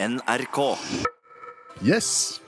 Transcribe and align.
NRK. 0.00 0.58
Yes. 1.82 2.40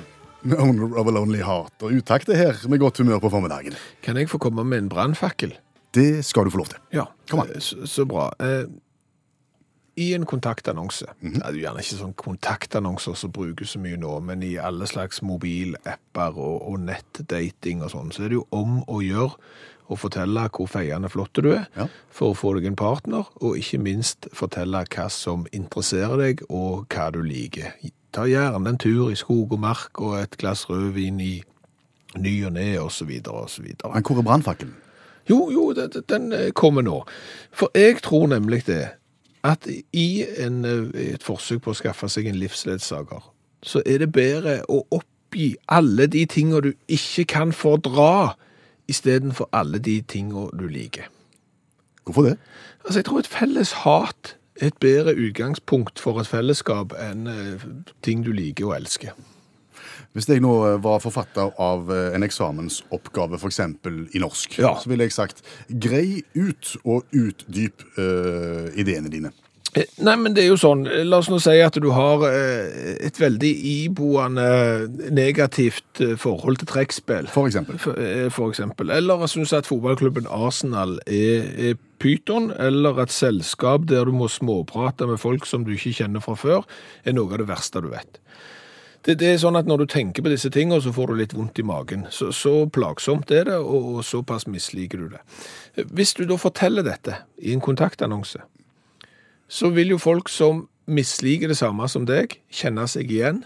The 0.47 0.57
owner 0.57 0.97
of 0.97 1.07
a 1.07 1.11
lonely 1.11 1.41
heart. 1.43 1.73
Og 1.83 1.93
utakt 1.99 2.29
er 2.31 2.39
her 2.39 2.61
med 2.71 2.79
godt 2.81 3.01
humør 3.03 3.19
på 3.25 3.31
formiddagen. 3.33 3.75
Kan 4.07 4.17
jeg 4.21 4.31
få 4.31 4.39
komme 4.39 4.63
med 4.65 4.85
en 4.85 4.89
brannfakkel? 4.93 5.57
Det 5.95 6.23
skal 6.25 6.47
du 6.47 6.53
få 6.55 6.61
lov 6.63 6.71
til. 6.71 6.79
Ja. 6.95 7.09
Kom 7.31 7.43
an. 7.43 7.51
Eh, 7.55 7.61
Så, 7.61 7.87
så 7.91 8.05
bra. 8.07 8.29
Eh, 8.41 8.69
I 10.01 10.15
en 10.17 10.25
kontaktannonse, 10.27 11.07
Mhm. 11.21 11.33
det 11.35 11.43
er 11.45 11.53
jo 11.53 11.61
gjerne 11.67 11.83
ikke 11.83 11.99
sånn 12.01 12.15
kontaktannonser 12.17 13.17
som 13.17 13.31
brukes 13.33 13.75
så 13.75 13.79
mye 13.83 13.97
nå, 14.01 14.21
men 14.25 14.43
i 14.43 14.55
alle 14.57 14.87
slags 14.89 15.21
mobilapper 15.23 16.39
og, 16.39 16.63
og 16.73 16.81
nettdating 16.81 17.83
og 17.85 17.91
sånn, 17.93 18.13
så 18.13 18.25
er 18.25 18.29
det 18.33 18.39
jo 18.41 18.47
om 18.57 18.81
å 18.89 19.01
gjøre 19.05 19.35
å 19.91 19.97
fortelle 19.99 20.45
hvor 20.55 20.69
feiende 20.71 21.11
flott 21.11 21.33
du 21.43 21.51
er 21.53 21.67
Ja. 21.77 21.89
for 22.11 22.33
å 22.33 22.37
få 22.39 22.55
deg 22.57 22.67
en 22.71 22.77
partner, 22.77 23.27
og 23.43 23.57
ikke 23.59 23.81
minst 23.83 24.29
fortelle 24.33 24.85
hva 24.89 25.09
som 25.11 25.47
interesserer 25.53 26.17
deg 26.17 26.43
og 26.49 26.87
hva 26.89 27.11
du 27.13 27.23
liker. 27.23 27.73
Ta 28.13 28.23
gjerne 28.27 28.69
en 28.69 28.79
tur 28.79 29.11
i 29.11 29.15
skog 29.17 29.53
og 29.53 29.61
mark 29.61 30.01
og 30.01 30.17
et 30.23 30.37
glass 30.39 30.65
rødvin 30.71 31.21
i 31.21 31.43
ny 32.17 32.45
og 32.47 32.53
ne 32.53 32.77
så 32.89 33.05
videre. 33.05 33.93
Men 33.95 34.03
hvor 34.03 34.19
er 34.19 34.23
brannfakkelen? 34.23 34.75
Jo, 35.29 35.51
jo, 35.51 35.73
det- 35.73 36.07
den 36.09 36.33
eh, 36.33 36.51
kommer 36.51 36.83
nå. 36.83 37.05
For 37.53 37.69
jeg 37.75 38.01
tror 38.03 38.27
nemlig 38.29 38.65
det, 38.67 38.91
at 39.45 39.69
i 39.93 40.25
en, 40.39 40.65
eh, 40.65 41.13
et 41.15 41.23
forsøk 41.23 41.63
på 41.63 41.71
å 41.71 41.79
skaffe 41.79 42.09
seg 42.09 42.27
en 42.27 42.41
livsledsager, 42.41 43.23
så 43.63 43.83
er 43.87 43.99
det 43.99 44.13
bedre 44.13 44.61
å 44.69 44.83
oppgi 44.91 45.55
alle 45.69 46.07
de 46.07 46.27
tingene 46.27 46.61
du 46.61 46.73
ikke 46.89 47.25
kan 47.25 47.53
fordra, 47.53 48.37
istedenfor 48.89 49.49
alle 49.53 49.79
de 49.79 50.01
tingene 50.03 50.51
du 50.59 50.67
liker. 50.69 51.07
Hvorfor 52.05 52.23
det? 52.23 52.37
Altså, 52.85 52.99
jeg 52.99 53.05
tror 53.05 53.19
et 53.19 53.27
felles 53.27 53.73
hat 53.73 54.37
er 54.61 54.67
et 54.67 54.79
bedre 54.81 55.15
utgangspunkt 55.15 56.01
for 56.01 56.21
et 56.21 56.27
fellesskap 56.27 56.93
enn 56.99 57.29
eh, 57.31 57.69
ting 58.03 58.25
du 58.25 58.33
liker 58.33 58.67
og 58.67 58.77
elsker. 58.81 59.15
Hvis 60.17 60.29
jeg 60.31 60.43
nå 60.45 60.55
eh, 60.67 60.79
var 60.83 61.03
forfatter 61.03 61.53
av 61.61 61.91
eh, 61.95 62.15
en 62.17 62.27
eksamensoppgave, 62.27 63.39
f.eks. 63.41 63.61
i 64.15 64.23
norsk, 64.23 64.59
Ja. 64.61 64.75
så 64.81 64.91
ville 64.91 65.07
jeg 65.07 65.17
sagt 65.17 65.45
grei 65.69 66.23
ut 66.35 66.75
og 66.85 67.07
utdyp 67.15 67.85
uh, 67.99 68.69
ideene 68.79 69.11
dine. 69.13 69.31
Nei, 70.03 70.17
men 70.19 70.35
det 70.35 70.43
er 70.43 70.49
jo 70.49 70.57
sånn, 70.59 70.83
la 71.07 71.21
oss 71.23 71.29
nå 71.31 71.37
si 71.39 71.53
at 71.63 71.77
du 71.79 71.93
har 71.95 72.25
et 72.27 73.21
veldig 73.23 73.51
iboende 73.71 74.49
negativt 75.15 76.01
forhold 76.19 76.59
til 76.59 76.71
trekkspill. 76.73 77.29
For 77.31 77.47
eksempel. 77.47 77.79
For, 77.79 77.95
for 78.35 78.51
eksempel. 78.51 78.91
Eller 78.91 79.23
synes 79.31 79.55
at 79.55 79.71
fotballklubben 79.71 80.27
Arsenal 80.27 80.99
er, 81.07 81.47
er 81.71 81.79
pyton, 82.01 82.51
eller 82.59 82.99
at 83.05 83.13
selskap 83.15 83.87
der 83.91 84.09
du 84.09 84.17
må 84.17 84.27
småprate 84.33 85.07
med 85.07 85.21
folk 85.23 85.47
som 85.47 85.67
du 85.67 85.75
ikke 85.77 85.95
kjenner 86.01 86.25
fra 86.25 86.35
før, 86.39 86.67
er 87.05 87.17
noe 87.17 87.31
av 87.31 87.43
det 87.43 87.51
verste 87.51 87.83
du 87.85 87.93
vet. 87.93 88.21
Det, 89.07 89.17
det 89.21 89.31
er 89.31 89.39
sånn 89.41 89.57
at 89.57 89.69
når 89.69 89.83
du 89.83 89.87
tenker 89.89 90.25
på 90.25 90.33
disse 90.33 90.51
tingene, 90.53 90.81
så 90.85 90.93
får 90.93 91.11
du 91.11 91.21
litt 91.21 91.35
vondt 91.37 91.61
i 91.63 91.65
magen. 91.65 92.05
Så, 92.13 92.31
så 92.37 92.67
plagsomt 92.73 93.31
er 93.33 93.47
det, 93.49 93.57
og, 93.61 93.95
og 93.95 94.03
såpass 94.05 94.45
misliker 94.51 95.01
du 95.01 95.15
det. 95.15 95.23
Hvis 95.89 96.13
du 96.19 96.27
da 96.29 96.37
forteller 96.41 96.85
dette 96.85 97.23
i 97.41 97.55
en 97.55 97.65
kontaktannonse, 97.65 98.43
så 99.51 99.71
vil 99.75 99.95
jo 99.95 100.03
folk 100.03 100.29
som 100.31 100.67
misliker 100.91 101.51
det 101.51 101.59
samme 101.59 101.89
som 101.89 102.05
deg, 102.07 102.37
kjenne 102.53 102.87
seg 102.91 103.11
igjen 103.11 103.43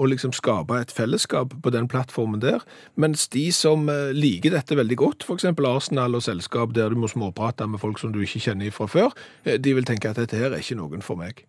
og 0.00 0.08
liksom 0.08 0.32
skape 0.32 0.78
et 0.80 0.92
fellesskap 0.94 1.52
på 1.62 1.72
den 1.74 1.88
plattformen 1.90 2.40
der, 2.40 2.62
mens 2.96 3.26
de 3.32 3.50
som 3.52 3.88
eh, 3.92 4.14
liker 4.16 4.54
dette 4.54 4.78
veldig 4.78 4.96
godt, 4.96 5.26
eksempel 5.34 5.68
Arsenal 5.68 6.16
og 6.16 6.24
selskap 6.24 6.72
der 6.76 6.92
du 6.92 7.00
må 7.02 7.10
småprate 7.10 7.68
med 7.68 7.82
folk 7.82 8.00
som 8.00 8.14
du 8.14 8.22
ikke 8.24 8.40
kjenner 8.46 8.72
fra 8.72 8.88
før, 8.88 9.16
eh, 9.44 9.60
de 9.60 9.74
vil 9.76 9.88
tenke 9.88 10.08
at 10.08 10.20
dette 10.22 10.38
her 10.40 10.54
er 10.54 10.62
ikke 10.62 10.78
noen 10.80 11.04
for 11.04 11.20
meg. 11.20 11.44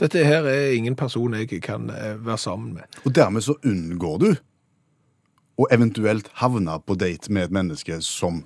Dette 0.00 0.24
her 0.24 0.46
er 0.48 0.72
ingen 0.76 0.96
person 0.96 1.34
jeg 1.36 1.60
kan 1.64 1.90
eh, 1.92 2.16
være 2.24 2.38
sammen 2.38 2.72
med. 2.78 3.00
Og 3.04 3.14
dermed 3.14 3.44
så 3.44 3.56
unngår 3.64 4.22
du 4.22 4.30
å 5.60 5.68
eventuelt 5.74 6.30
havne 6.40 6.78
på 6.86 6.96
date 6.98 7.32
med 7.32 7.50
et 7.50 7.54
menneske 7.54 8.00
som 8.04 8.42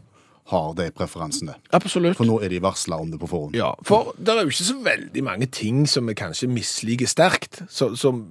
har 0.50 0.74
de 0.78 0.88
preferansene. 0.94 1.56
Absolutt. 1.74 2.18
For 2.18 2.28
nå 2.28 2.38
er 2.44 2.52
de 2.54 2.62
varsla 2.62 2.98
om 3.02 3.10
det 3.10 3.18
på 3.22 3.30
forhånd. 3.30 3.56
Ja, 3.58 3.72
for 3.86 4.12
det 4.18 4.34
er 4.34 4.44
jo 4.46 4.52
ikke 4.52 4.68
så 4.68 4.78
veldig 4.84 5.24
mange 5.26 5.48
ting 5.50 5.86
som 5.90 6.06
vi 6.06 6.14
kanskje 6.18 6.50
misliker 6.50 7.10
sterkt. 7.10 7.64
Så, 7.72 7.92
som, 7.98 8.22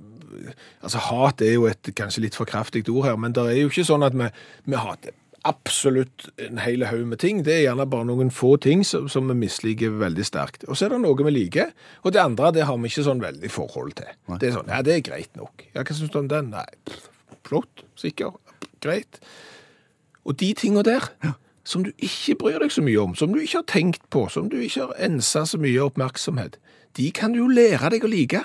altså 0.79 1.03
hat 1.09 1.43
er 1.43 1.57
jo 1.57 1.67
et 1.67 1.91
kanskje 1.97 2.23
litt 2.23 2.37
for 2.39 2.47
kraftig 2.47 2.85
ord 2.91 3.09
her, 3.09 3.19
men 3.19 3.35
det 3.35 3.43
er 3.51 3.59
jo 3.59 3.71
ikke 3.71 3.87
sånn 3.87 4.07
at 4.07 4.15
vi, 4.15 4.29
vi 4.69 4.79
hater 4.79 5.15
absolutt 5.45 6.27
en 6.41 6.59
hel 6.63 6.85
haug 6.89 7.05
med 7.07 7.19
ting. 7.21 7.43
Det 7.45 7.53
er 7.53 7.63
gjerne 7.67 7.85
bare 7.89 8.07
noen 8.09 8.31
få 8.33 8.55
ting 8.61 8.83
som, 8.87 9.07
som 9.11 9.29
vi 9.29 9.37
misliker 9.37 9.93
veldig 10.01 10.25
sterkt. 10.25 10.65
Og 10.67 10.77
så 10.77 10.87
er 10.87 10.95
det 10.95 11.01
noe 11.03 11.27
vi 11.27 11.33
liker, 11.33 11.73
og 12.03 12.15
det 12.15 12.23
andre 12.23 12.51
det 12.55 12.67
har 12.69 12.79
vi 12.81 12.91
ikke 12.91 13.05
sånn 13.05 13.23
veldig 13.23 13.51
forhold 13.53 13.95
til. 13.99 14.11
Det 14.41 14.49
er 14.49 14.55
sånn, 14.57 14.71
ja, 14.73 14.81
det 14.85 14.97
er 14.97 15.05
greit 15.05 15.37
nok. 15.37 15.67
Ja, 15.73 15.83
hva 15.83 15.97
synes 15.97 16.13
du 16.13 16.19
om 16.21 16.29
den? 16.31 16.51
Nei, 16.55 16.65
pff, 16.89 17.09
flott, 17.47 17.85
sikker, 17.99 18.33
greit. 18.83 19.21
Og 20.25 20.37
de 20.41 20.51
tingene 20.57 20.85
der, 20.85 21.05
som 21.65 21.85
du 21.85 21.91
ikke 21.97 22.37
bryr 22.41 22.59
deg 22.61 22.73
så 22.73 22.83
mye 22.85 23.01
om, 23.01 23.15
som 23.17 23.33
du 23.33 23.41
ikke 23.41 23.61
har 23.61 23.69
tenkt 23.69 24.05
på, 24.13 24.25
som 24.33 24.49
du 24.49 24.57
ikke 24.57 24.89
har 24.89 25.05
ensa 25.07 25.45
så 25.49 25.61
mye 25.61 25.85
oppmerksomhet, 25.85 26.57
de 26.97 27.09
kan 27.13 27.33
du 27.35 27.43
jo 27.43 27.51
lære 27.51 27.91
deg 27.93 28.05
å 28.07 28.11
like. 28.11 28.41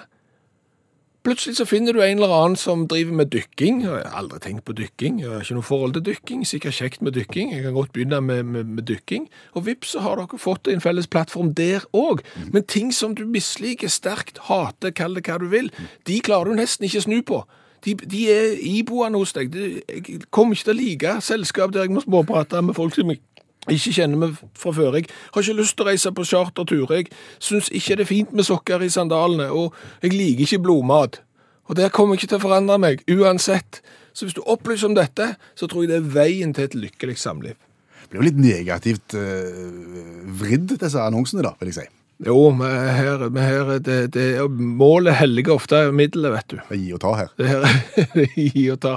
Plutselig 1.21 1.59
så 1.59 1.67
finner 1.69 1.93
du 1.93 2.01
en 2.01 2.17
eller 2.17 2.33
annen 2.33 2.57
som 2.57 2.87
driver 2.89 3.13
med 3.13 3.29
dykking. 3.35 3.83
Jeg 3.85 3.91
har 3.91 4.15
aldri 4.17 4.39
tenkt 4.41 4.65
på 4.65 4.73
dykking, 4.73 5.19
jeg 5.21 5.29
har 5.29 5.43
ikke 5.45 5.59
noe 5.59 5.67
forhold 5.69 5.93
til 5.99 6.05
dykking, 6.07 6.47
sikkert 6.49 6.79
kjekt 6.79 7.03
med 7.05 7.13
dykking, 7.13 7.53
jeg 7.53 7.67
kan 7.67 7.77
godt 7.77 7.93
begynne 7.93 8.23
med, 8.25 8.43
med, 8.49 8.71
med 8.79 8.87
dykking. 8.89 9.27
Og 9.53 9.67
vips, 9.67 9.93
så 9.93 10.01
har 10.01 10.17
dere 10.17 10.41
fått 10.41 10.71
en 10.73 10.81
felles 10.81 11.11
plattform 11.13 11.53
der 11.59 11.85
òg. 11.93 12.25
Men 12.55 12.65
ting 12.65 12.89
som 12.97 13.13
du 13.19 13.27
misliker 13.29 13.93
sterkt, 13.93 14.41
hater, 14.49 14.95
kall 14.97 15.19
det 15.19 15.27
hva 15.29 15.37
du 15.43 15.51
vil, 15.53 15.69
de 16.09 16.21
klarer 16.25 16.55
du 16.55 16.63
nesten 16.63 16.89
ikke 16.89 17.05
snu 17.05 17.21
på. 17.21 17.45
De, 17.85 17.95
de 17.95 18.25
er 18.33 18.57
iboende 18.61 19.21
hos 19.21 19.33
deg. 19.37 19.53
De, 19.53 19.81
jeg 19.89 20.25
kommer 20.33 20.57
ikke 20.57 20.71
til 20.71 20.75
å 20.75 20.81
like 20.81 21.15
selskap 21.25 21.73
der 21.77 21.87
jeg 21.87 21.95
må 21.97 22.03
småprate 22.05 22.61
med 22.65 22.77
folk 22.77 22.97
som 22.97 23.13
jeg 23.13 23.21
ikke 23.69 23.93
kjenner 23.93 24.17
meg 24.17 24.37
fra 24.57 24.73
før. 24.73 24.97
Jeg 24.97 25.11
har 25.35 25.45
ikke 25.45 25.59
lyst 25.59 25.77
til 25.77 25.85
å 25.85 25.91
reise 25.91 26.13
på 26.17 26.25
chartertur. 26.25 26.93
Jeg 26.97 27.11
syns 27.43 27.69
ikke 27.77 27.99
det 27.99 28.07
er 28.07 28.09
fint 28.09 28.33
med 28.33 28.49
sokker 28.49 28.83
i 28.83 28.89
sandalene, 28.93 29.51
og 29.53 29.75
jeg 30.03 30.15
liker 30.17 30.47
ikke 30.47 30.63
blodmat. 30.65 31.21
Og 31.69 31.77
det 31.79 31.93
kommer 31.95 32.17
ikke 32.17 32.31
til 32.33 32.41
å 32.41 32.47
forandre 32.49 32.81
meg, 32.83 33.05
uansett. 33.11 33.83
Så 34.17 34.27
hvis 34.27 34.35
du 34.35 34.43
opplyser 34.43 34.89
om 34.89 34.97
dette, 34.97 35.35
så 35.55 35.69
tror 35.71 35.85
jeg 35.85 35.93
det 35.93 36.01
er 36.01 36.13
veien 36.17 36.55
til 36.57 36.67
et 36.67 36.75
lykkelig 36.75 37.19
samliv. 37.21 37.59
Det 38.01 38.11
blir 38.11 38.25
jo 38.25 38.27
litt 38.27 38.41
negativt 38.43 39.15
eh, 39.15 39.71
vridd, 40.41 40.75
disse 40.81 40.99
annonsene, 40.99 41.45
da, 41.47 41.55
vil 41.61 41.71
jeg 41.71 41.83
si. 41.83 41.87
Jo, 42.27 42.51
men 42.53 42.69
her, 42.97 43.23
men 43.31 43.45
her 43.45 43.71
er 43.77 43.79
det, 43.85 44.01
det, 44.17 44.27
målet 44.51 45.15
helliger 45.21 45.55
ofte 45.57 45.87
middelet, 45.95 46.35
vet 46.35 46.51
du. 46.51 46.59
Det 46.67 46.77
er 46.77 46.83
Gi 46.83 46.93
og 46.97 47.01
ta 47.05 47.15
her. 47.17 47.33
Det 47.39 47.49
her 47.49 47.65
er 47.65 48.37
gi 48.57 48.67
og 48.75 48.81
ta. 48.83 48.97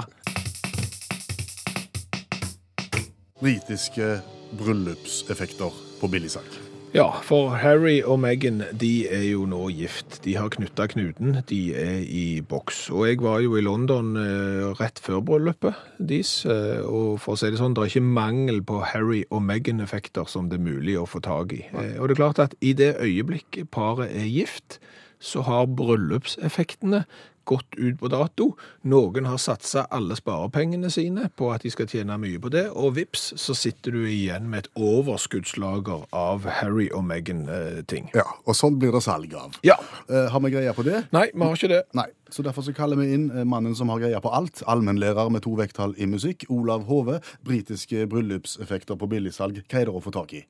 Britiske 3.40 4.10
bryllupseffekter 4.58 5.82
på 6.00 6.10
billigsalg. 6.12 6.64
Ja, 6.94 7.08
for 7.26 7.56
Harry 7.58 7.96
og 8.06 8.20
Meghan 8.22 8.60
de 8.78 9.08
er 9.10 9.24
jo 9.26 9.48
nå 9.50 9.64
gift. 9.74 10.20
De 10.22 10.36
har 10.38 10.52
knytta 10.54 10.86
knuten, 10.92 11.40
de 11.50 11.58
er 11.74 12.04
i 12.06 12.38
boks. 12.38 12.84
Og 12.94 13.08
jeg 13.08 13.18
var 13.24 13.40
jo 13.42 13.56
i 13.58 13.64
London 13.66 14.12
eh, 14.14 14.68
rett 14.78 15.02
før 15.02 15.18
bryllupet 15.26 15.74
deres, 15.98 16.44
eh, 16.46 16.86
og 16.86 17.18
for 17.24 17.34
å 17.34 17.40
si 17.40 17.50
det 17.50 17.58
sånn, 17.58 17.74
det 17.74 17.82
er 17.82 17.90
ikke 17.90 18.14
mangel 18.20 18.62
på 18.62 18.78
Harry 18.92 19.24
og 19.34 19.42
Meghan-effekter 19.42 20.30
som 20.30 20.46
det 20.52 20.60
er 20.60 20.68
mulig 20.68 20.94
å 21.00 21.08
få 21.10 21.18
tak 21.26 21.56
i. 21.58 21.64
Eh, 21.74 21.96
og 21.98 22.06
det 22.06 22.14
er 22.14 22.22
klart 22.22 22.44
at 22.46 22.54
i 22.62 22.76
det 22.78 22.92
øyeblikket 23.02 23.72
paret 23.74 24.14
er 24.14 24.30
gift, 24.30 24.78
så 25.18 25.42
har 25.48 25.66
bryllupseffektene 25.74 27.02
gått 27.48 27.76
ut 27.76 27.98
på 28.00 28.10
dato. 28.12 28.50
Noen 28.88 29.28
har 29.28 29.40
satsa 29.42 29.86
alle 29.94 30.16
sparepengene 30.18 30.90
sine 30.92 31.28
på 31.36 31.50
at 31.54 31.64
de 31.64 31.72
skal 31.72 31.88
tjene 31.90 32.16
mye 32.20 32.40
på 32.42 32.50
det, 32.54 32.66
og 32.72 32.96
vips, 32.98 33.32
så 33.40 33.56
sitter 33.58 33.96
du 33.96 34.02
igjen 34.08 34.48
med 34.50 34.64
et 34.64 34.70
overskuddslager 34.80 36.06
av 36.14 36.48
Harry 36.60 36.88
og 36.94 37.04
Meghan-ting. 37.08 38.10
Ja, 38.16 38.26
og 38.44 38.58
sånn 38.58 38.78
blir 38.80 38.94
det 38.94 39.04
salg 39.06 39.34
av. 39.38 39.58
Ja. 39.66 39.78
Eh, 40.08 40.28
har 40.32 40.44
vi 40.44 40.52
greie 40.54 40.74
på 40.76 40.86
det? 40.86 41.04
Nei, 41.14 41.28
vi 41.34 41.44
har 41.44 41.56
ikke 41.58 41.72
det. 41.72 41.82
Nei, 41.96 42.08
så 42.32 42.44
derfor 42.46 42.66
så 42.66 42.74
kaller 42.76 43.00
vi 43.00 43.12
inn 43.16 43.30
eh, 43.30 43.46
mannen 43.48 43.76
som 43.78 43.92
har 43.92 44.02
greie 44.02 44.24
på 44.24 44.32
alt. 44.34 44.64
Allmennlærer 44.70 45.32
med 45.32 45.44
to 45.46 45.54
vekttall 45.58 45.96
i 45.98 46.08
musikk, 46.10 46.46
Olav 46.52 46.88
Hove. 46.90 47.20
Britiske 47.46 48.08
bryllupseffekter 48.10 48.98
på 49.00 49.10
billigsalg. 49.10 49.64
Hva 49.68 49.82
er 49.82 49.90
det 49.90 49.96
å 49.96 50.04
få 50.04 50.14
tak 50.14 50.36
i? 50.40 50.44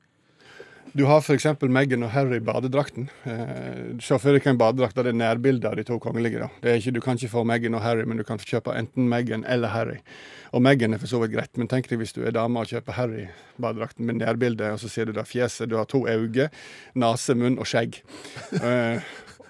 Du 0.93 1.03
har 1.09 1.21
f.eks. 1.21 1.45
Meghan 1.61 2.03
og 2.05 2.11
Harry 2.13 2.37
i 2.37 2.43
badedrakten. 2.45 3.07
Eh, 3.25 3.95
Se 4.03 4.17
for 4.21 4.35
deg 4.35 4.45
en 4.47 4.59
badedrakt 4.59 4.95
der 4.95 5.07
det 5.07 5.13
er 5.15 5.17
nærbilde 5.19 5.67
av 5.67 5.75
de 5.79 5.83
to 5.87 5.97
kongelige. 5.99 6.49
ikke, 6.61 6.93
du 6.93 7.01
kan 7.01 7.17
ikke 7.17 7.31
få 7.33 7.43
Meghan 7.43 7.75
og 7.75 7.81
Harry, 7.81 8.05
men 8.05 8.17
du 8.17 8.23
kan 8.23 8.37
kjøpe 8.37 8.75
enten 8.77 9.09
Meghan 9.09 9.43
eller 9.47 9.73
Harry. 9.73 9.97
Og 10.53 10.61
Meghan 10.61 10.93
er 10.93 11.01
for 11.01 11.07
så 11.07 11.19
vidt 11.19 11.33
greit, 11.33 11.57
men 11.57 11.67
tenk 11.67 11.89
deg 11.89 11.99
hvis 11.99 12.13
du 12.13 12.23
er 12.23 12.31
dame 12.31 12.59
og 12.59 12.67
kjøper 12.69 12.95
Harry-badedrakten 12.95 14.05
med 14.05 14.21
nærbilde, 14.21 14.71
og 14.71 14.79
så 14.79 14.89
ser 14.89 15.05
du 15.05 15.11
da 15.17 15.23
fjeset. 15.27 15.67
Du 15.69 15.75
har 15.75 15.85
to 15.85 16.05
øyne, 16.07 16.49
nese, 16.95 17.35
munn 17.35 17.59
og 17.59 17.67
skjegg. 17.67 18.01
Eh, 18.65 19.01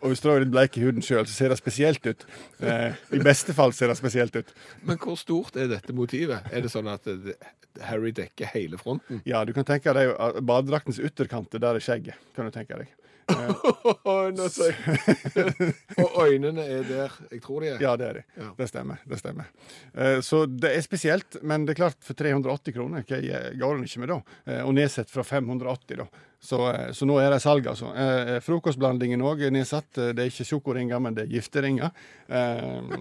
og 0.02 0.12
hvis 0.12 0.22
du 0.24 0.30
er 0.32 0.44
litt 0.44 0.52
bleik 0.54 0.78
i 0.80 0.84
huden 0.86 1.04
sjøl, 1.06 1.26
så 1.28 1.34
ser 1.36 1.54
det 1.54 1.58
spesielt 1.60 2.06
ut. 2.08 2.26
Eh, 2.62 2.98
I 3.16 3.22
beste 3.26 3.56
fall 3.58 3.74
ser 3.76 3.92
det 3.92 3.98
spesielt 4.00 4.36
ut. 4.36 4.52
Men 4.88 5.00
hvor 5.02 5.18
stort 5.20 5.56
er 5.60 5.70
dette 5.72 5.96
motivet? 5.96 6.46
Er 6.52 6.66
det 6.66 6.72
sånn 6.74 6.90
at 6.92 7.08
Harry 7.86 8.12
dekker 8.16 8.52
hele 8.54 8.80
fronten? 8.82 9.22
Ja, 9.28 9.44
du 9.46 9.54
kan 9.56 9.68
tenke 9.68 9.94
deg 9.98 10.14
at 10.16 10.40
badedraktens 10.46 11.00
ytterkant, 11.00 11.52
der 11.56 11.76
er 11.76 11.84
skjegget. 11.84 12.16
kan 12.36 12.48
du 12.48 12.52
tenke 12.56 12.78
deg. 12.84 12.94
Nå 14.36 14.48
Og 16.06 16.18
øynene 16.28 16.62
er 16.66 16.84
der 16.86 17.16
jeg 17.32 17.42
tror 17.44 17.64
de 17.64 17.72
er. 17.74 17.82
Ja, 17.82 17.96
det 17.98 18.08
er 18.10 18.20
de. 18.20 18.24
Ja. 18.38 18.50
Det 18.60 18.68
stemmer. 18.70 19.02
det 19.10 19.20
stemmer. 19.20 19.50
Eh, 19.94 20.20
Så 20.26 20.44
det 20.46 20.72
er 20.76 20.82
spesielt, 20.86 21.40
men 21.44 21.66
det 21.66 21.76
er 21.76 21.82
klart, 21.84 21.98
for 22.06 22.14
380 22.18 22.76
kroner 22.76 23.06
hva 23.08 23.20
går 23.58 23.76
den 23.80 23.88
ikke 23.88 24.04
med 24.04 24.14
da. 24.14 24.20
Eh, 24.46 24.62
Og 24.66 24.74
nedsatt 24.78 25.10
fra 25.12 25.24
580, 25.26 25.98
da. 26.04 26.08
Så, 26.46 26.60
eh, 26.72 26.92
så 26.94 27.08
nå 27.10 27.18
er 27.22 27.32
det 27.34 27.42
salg, 27.42 27.66
altså. 27.72 27.94
Eh, 27.98 28.40
Frokostblandingen 28.46 29.24
òg 29.26 29.42
er 29.48 29.56
nedsatt. 29.56 29.90
Det 29.96 30.20
er 30.20 30.30
ikke 30.30 30.46
sjokoringer, 30.52 31.02
men 31.02 31.16
det 31.18 31.26
er 31.26 31.34
gifteringer. 31.40 31.92
Eh, 32.30 33.00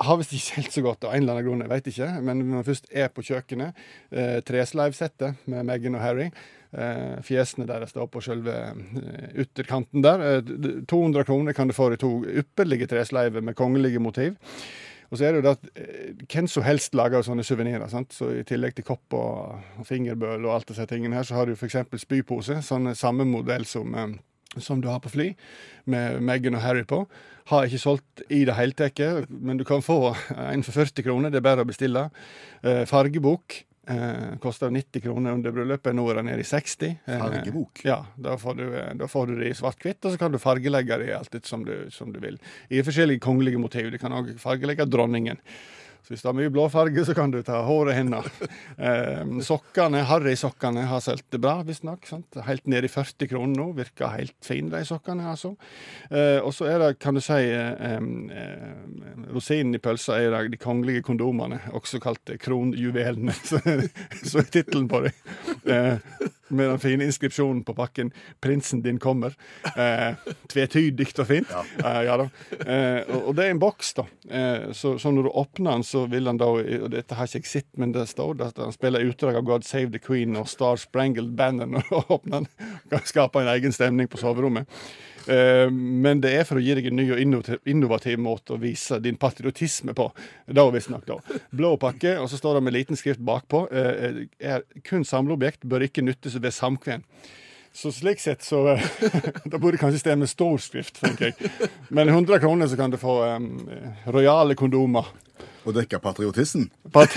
har 0.00 0.20
visst 0.20 0.32
ikke 0.36 0.60
helt 0.60 0.74
så 0.76 0.84
godt 0.84 1.04
av 1.04 1.14
en 1.14 1.22
eller 1.22 1.36
annen 1.36 1.48
grunn, 1.48 1.64
jeg 1.64 1.72
vet 1.72 1.90
ikke. 1.92 2.08
Men 2.24 2.40
når 2.40 2.54
man 2.54 2.66
først 2.66 2.88
er 2.90 3.12
på 3.12 3.24
kjøkkenet, 3.26 3.84
eh, 4.10 4.38
tresleivsettet 4.46 5.46
med 5.50 5.68
Meghan 5.68 5.98
og 5.98 6.04
Harry 6.04 6.30
eh, 6.30 7.18
Fjesene 7.26 7.66
deres 7.68 7.92
står 7.94 8.08
på 8.12 8.22
selve 8.24 8.54
eh, 8.70 9.26
ytterkanten 9.44 10.04
der. 10.04 10.26
Eh, 10.26 10.84
200 10.90 11.26
kroner 11.28 11.56
kan 11.56 11.68
du 11.68 11.76
få 11.76 11.92
i 11.92 12.00
to 12.00 12.20
ypperlige 12.24 12.88
tresleiver 12.90 13.44
med 13.44 13.58
kongelige 13.58 14.02
motiv. 14.02 14.38
Og 15.10 15.18
så 15.18 15.26
er 15.26 15.34
det 15.34 15.40
jo 15.40 15.46
det 15.48 15.56
at 15.56 15.70
eh, 15.82 16.24
hvem 16.30 16.48
som 16.48 16.64
helst 16.64 16.94
lager 16.94 17.24
sånne 17.26 17.44
suvenirer. 17.46 17.90
Så 18.14 18.30
I 18.40 18.46
tillegg 18.46 18.76
til 18.78 18.86
kopp 18.86 19.18
og, 19.18 19.60
og 19.80 19.86
fingerbøl 19.88 20.46
og 20.46 20.54
alt 20.54 20.70
disse 20.70 20.86
tingene 20.90 21.18
her, 21.18 21.26
så 21.26 21.40
har 21.40 21.50
du 21.50 21.56
f.eks. 21.56 21.80
spypose. 22.04 22.60
Sånn 22.66 22.94
samme 22.98 23.26
modell 23.28 23.66
som 23.68 23.94
eh, 23.94 24.14
som 24.56 24.80
du 24.80 24.88
har 24.88 25.00
på 25.00 25.12
fly, 25.12 25.32
med 25.84 26.22
Meghan 26.22 26.58
og 26.58 26.64
Harry 26.64 26.84
på. 26.88 27.04
Har 27.50 27.66
ikke 27.66 27.82
solgt 27.82 28.22
i 28.30 28.44
det 28.46 28.54
hele 28.58 28.76
tatt, 28.76 29.00
men 29.30 29.58
du 29.58 29.64
kan 29.66 29.82
få 29.82 30.14
en 30.52 30.64
for 30.66 30.72
40 30.82 31.06
kroner. 31.06 31.30
Det 31.30 31.40
er 31.40 31.48
bare 31.48 31.66
å 31.66 31.68
bestille. 31.68 32.08
Eh, 32.62 32.84
fargebok 32.90 33.62
eh, 33.90 34.36
koster 34.42 34.70
90 34.70 35.02
kroner 35.04 35.32
under 35.32 35.54
bryllupet. 35.54 35.94
Nå 35.96 36.06
er 36.10 36.20
det 36.20 36.26
nede 36.30 36.44
i 36.44 36.48
60. 36.48 36.94
Eh, 37.04 37.18
Fargebok? 37.18 37.82
ja, 37.86 38.00
da 38.16 38.36
får 38.38 38.54
du, 38.60 38.64
eh, 38.78 38.94
da 38.98 39.08
får 39.10 39.26
du 39.30 39.36
det 39.40 39.50
i 39.50 39.58
svart-hvitt, 39.58 40.04
og 40.04 40.14
så 40.14 40.20
kan 40.20 40.32
du 40.32 40.40
fargelegge 40.42 41.00
det 41.02 41.12
alt 41.16 41.34
det 41.34 41.44
som 41.48 41.64
du, 41.66 41.74
som 41.94 42.12
du 42.14 42.20
vil. 42.22 42.38
I 42.70 42.84
forskjellige 42.86 43.22
kongelige 43.24 43.62
motiv. 43.62 43.90
Du 43.90 43.98
kan 43.98 44.14
òg 44.16 44.34
fargelegge 44.42 44.88
dronningen. 44.90 45.40
Så 46.02 46.14
hvis 46.14 46.24
du 46.24 46.28
har 46.30 46.36
mye 46.36 46.52
blå 46.52 46.66
farge, 46.72 47.04
så 47.06 47.14
kan 47.16 47.32
du 47.32 47.40
ta 47.46 47.60
håret 47.66 47.98
hennes. 47.98 48.26
Eh, 48.80 49.26
sokkene, 49.44 50.00
Harry-sokkene 50.08 50.86
har 50.88 51.02
solgt 51.04 51.36
bra, 51.36 51.58
visstnok. 51.66 52.06
Helt 52.46 52.66
ned 52.70 52.86
i 52.86 52.90
40 52.90 53.28
kroner 53.28 53.60
nå. 53.60 53.66
Virker 53.76 54.14
helt 54.14 54.36
fine, 54.44 54.70
de 54.72 54.80
sokkene, 54.88 55.26
altså. 55.34 55.52
Eh, 56.08 56.38
og 56.40 56.54
så 56.56 56.70
er 56.70 56.80
det, 56.80 56.90
kan 57.02 57.18
du 57.18 57.20
si, 57.24 57.36
eh, 57.52 57.98
eh, 58.00 58.64
rosinen 59.34 59.76
i 59.76 59.82
pølsa 59.82 60.16
er 60.16 60.48
de 60.48 60.60
kongelige 60.60 61.04
kondomene, 61.06 61.60
også 61.76 62.00
kalt 62.02 62.32
kronjuvelene. 62.40 63.36
Så, 63.50 64.40
er 64.40 64.48
tittelen 64.50 64.88
på 64.88 65.04
dem. 65.04 65.20
Eh, 65.68 66.30
med 66.50 66.68
den 66.70 66.82
fine 66.82 67.06
inskripsjonen 67.08 67.64
på 67.64 67.74
pakken 67.74 68.12
'Prinsen 68.40 68.82
din 68.82 68.98
kommer'. 68.98 69.34
Eh, 69.76 70.14
tvetydig 70.48 71.08
og 71.18 71.26
fint. 71.26 71.50
Eh, 71.84 72.00
ja 72.06 72.16
da. 72.16 72.28
Eh, 72.60 73.00
og, 73.08 73.28
og 73.28 73.36
det 73.36 73.46
er 73.46 73.54
en 73.54 73.62
boks, 73.62 73.92
da. 73.98 74.06
Eh, 74.30 74.72
så, 74.76 74.96
så 74.98 75.12
når 75.14 75.28
du 75.28 75.30
åpner 75.30 75.78
den, 75.78 75.84
så 75.86 76.06
vil 76.10 76.26
han 76.26 76.40
da 76.40 76.50
Og 76.50 76.90
dette 76.90 77.14
har 77.14 77.28
ikke 77.28 77.40
jeg 77.40 77.46
sett, 77.46 77.68
men 77.78 77.92
det 77.94 78.08
står 78.10 78.40
at 78.44 78.58
han 78.58 78.74
spiller 78.74 79.04
utdrag 79.06 79.38
av 79.38 79.44
'God 79.46 79.64
Save 79.64 79.92
the 79.92 80.02
Queen' 80.02 80.38
og 80.38 80.48
'Star 80.48 80.76
Sprangled 80.76 81.36
Banner' 81.36 81.70
når 81.70 81.86
du 81.88 81.94
åpner 82.00 82.46
den. 82.46 83.00
Skaper 83.04 83.40
en 83.40 83.54
egen 83.54 83.72
stemning 83.72 84.08
på 84.08 84.20
soverommet. 84.20 84.68
Eh, 85.30 85.70
men 85.70 86.22
det 86.24 86.32
er 86.34 86.46
for 86.48 86.58
å 86.58 86.64
gi 86.64 86.74
deg 86.76 86.90
en 86.90 86.98
ny 86.98 87.06
og 87.14 87.20
innovativ, 87.68 88.18
måte 88.22 88.56
å 88.56 88.60
vise 88.60 88.98
din 89.02 89.18
patriotisme 89.20 89.94
på. 89.96 90.08
Da 90.50 90.66
visstnok, 90.74 91.06
da. 91.06 91.40
Blå 91.54 91.76
pakke, 91.80 92.16
og 92.18 92.30
så 92.30 92.40
står 92.40 92.58
det 92.58 92.64
med 92.66 92.76
liten 92.78 92.98
skrift 92.98 93.22
bakpå. 93.22 93.66
Eh, 93.70 94.24
er 94.40 94.66
kun 94.86 95.06
samleobjekt, 95.06 95.68
bør 95.70 95.86
ikke 95.86 96.04
nyttes 96.06 96.38
ved 96.40 96.56
samkvem. 96.56 97.06
Så 97.72 97.92
slik 97.94 98.18
sett 98.18 98.42
så 98.42 98.64
eh, 98.72 98.86
Da 99.50 99.58
burde 99.58 99.78
kanskje 99.78 100.02
stemme 100.02 100.24
med 100.24 100.32
stor 100.32 100.58
skrift, 100.58 100.98
tenker 100.98 101.30
jeg. 101.30 101.50
Men 101.88 102.10
100 102.10 102.42
kroner 102.42 102.66
så 102.66 102.78
kan 102.78 102.90
du 102.90 102.98
få 102.98 103.20
um, 103.36 103.68
rojale 104.10 104.58
kondomer. 104.58 105.06
Og 105.68 105.74
dekke 105.76 106.00
patriotismen? 106.00 106.70
Pat 106.92 107.12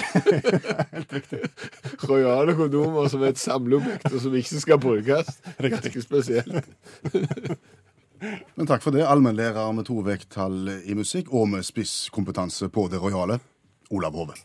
Rojale 2.09 2.55
kondomer 2.59 3.07
som 3.11 3.23
er 3.23 3.31
et 3.31 3.39
samleobjekt, 3.39 4.09
og 4.11 4.19
som 4.19 4.35
ikke 4.35 4.59
skal 4.61 4.81
brukes. 4.83 5.31
Ganske 5.63 6.03
spesielt. 6.03 6.67
Men 8.55 8.69
takk 8.69 8.83
for 8.85 8.95
det, 8.95 9.03
allmennlærer 9.07 9.73
med 9.75 9.87
to 9.89 9.99
vekttall 10.05 10.69
i 10.85 10.95
musikk 10.97 11.31
og 11.33 11.49
med 11.55 11.65
spisskompetanse 11.67 12.69
på 12.73 12.87
det 12.91 13.01
rojale, 13.03 13.39
Olav 13.91 14.15
Hove. 14.15 14.37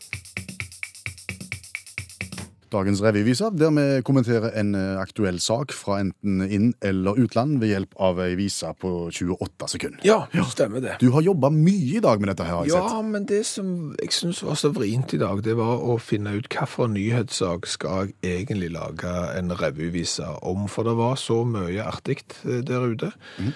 Dagens 2.69 2.99
revyvise, 3.01 3.47
der 3.57 3.71
vi 3.73 3.85
kommenterer 4.05 4.51
en 4.59 4.75
eh, 4.77 4.99
aktuell 5.01 5.39
sak 5.41 5.71
fra 5.73 5.95
enten 6.03 6.43
inn- 6.45 6.75
eller 6.85 7.17
utland 7.17 7.57
ved 7.63 7.71
hjelp 7.71 7.95
av 7.99 8.19
ei 8.21 8.35
vise 8.37 8.69
på 8.77 8.91
28 9.09 9.67
sekunder. 9.73 10.03
Ja, 10.05 10.19
det 10.33 10.45
stemmer 10.51 10.83
det. 10.83 10.97
Du 11.01 11.07
har 11.15 11.25
jobba 11.25 11.49
mye 11.49 11.97
i 11.97 12.03
dag 12.03 12.21
med 12.21 12.29
dette, 12.29 12.45
her, 12.45 12.59
har 12.59 12.65
jeg 12.69 12.75
Ja, 12.75 12.83
sett. 12.89 13.05
men 13.09 13.25
det 13.25 13.41
som 13.49 13.71
jeg 13.99 14.13
syns 14.13 14.43
var 14.45 14.53
så 14.61 14.69
vrient 14.75 15.13
i 15.17 15.21
dag, 15.21 15.41
det 15.43 15.55
var 15.57 15.81
å 15.81 15.97
finne 15.99 16.35
ut 16.37 16.45
hvilken 16.51 16.93
nyhetssak 16.93 17.65
skal 17.65 18.11
jeg 18.21 18.45
egentlig 18.45 18.69
lage 18.77 19.15
en 19.39 19.49
revyvise 19.57 20.29
om. 20.45 20.67
For 20.69 20.83
det 20.85 20.93
var 20.99 21.15
så 21.17 21.41
mye 21.49 21.81
artig 21.89 22.21
eh, 22.45 22.61
der 22.61 22.85
ute. 22.93 23.11
Mm. 23.39 23.53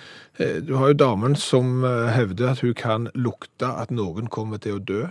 Du 0.65 0.73
har 0.81 0.87
jo 0.89 0.97
damen 0.97 1.35
som 1.37 1.83
hevder 1.85 2.55
at 2.55 2.63
hun 2.65 2.73
kan 2.73 3.03
lukte 3.13 3.67
at 3.69 3.91
noen 3.93 4.25
kommer 4.33 4.57
til 4.57 4.79
å 4.79 4.81
dø. 4.81 5.03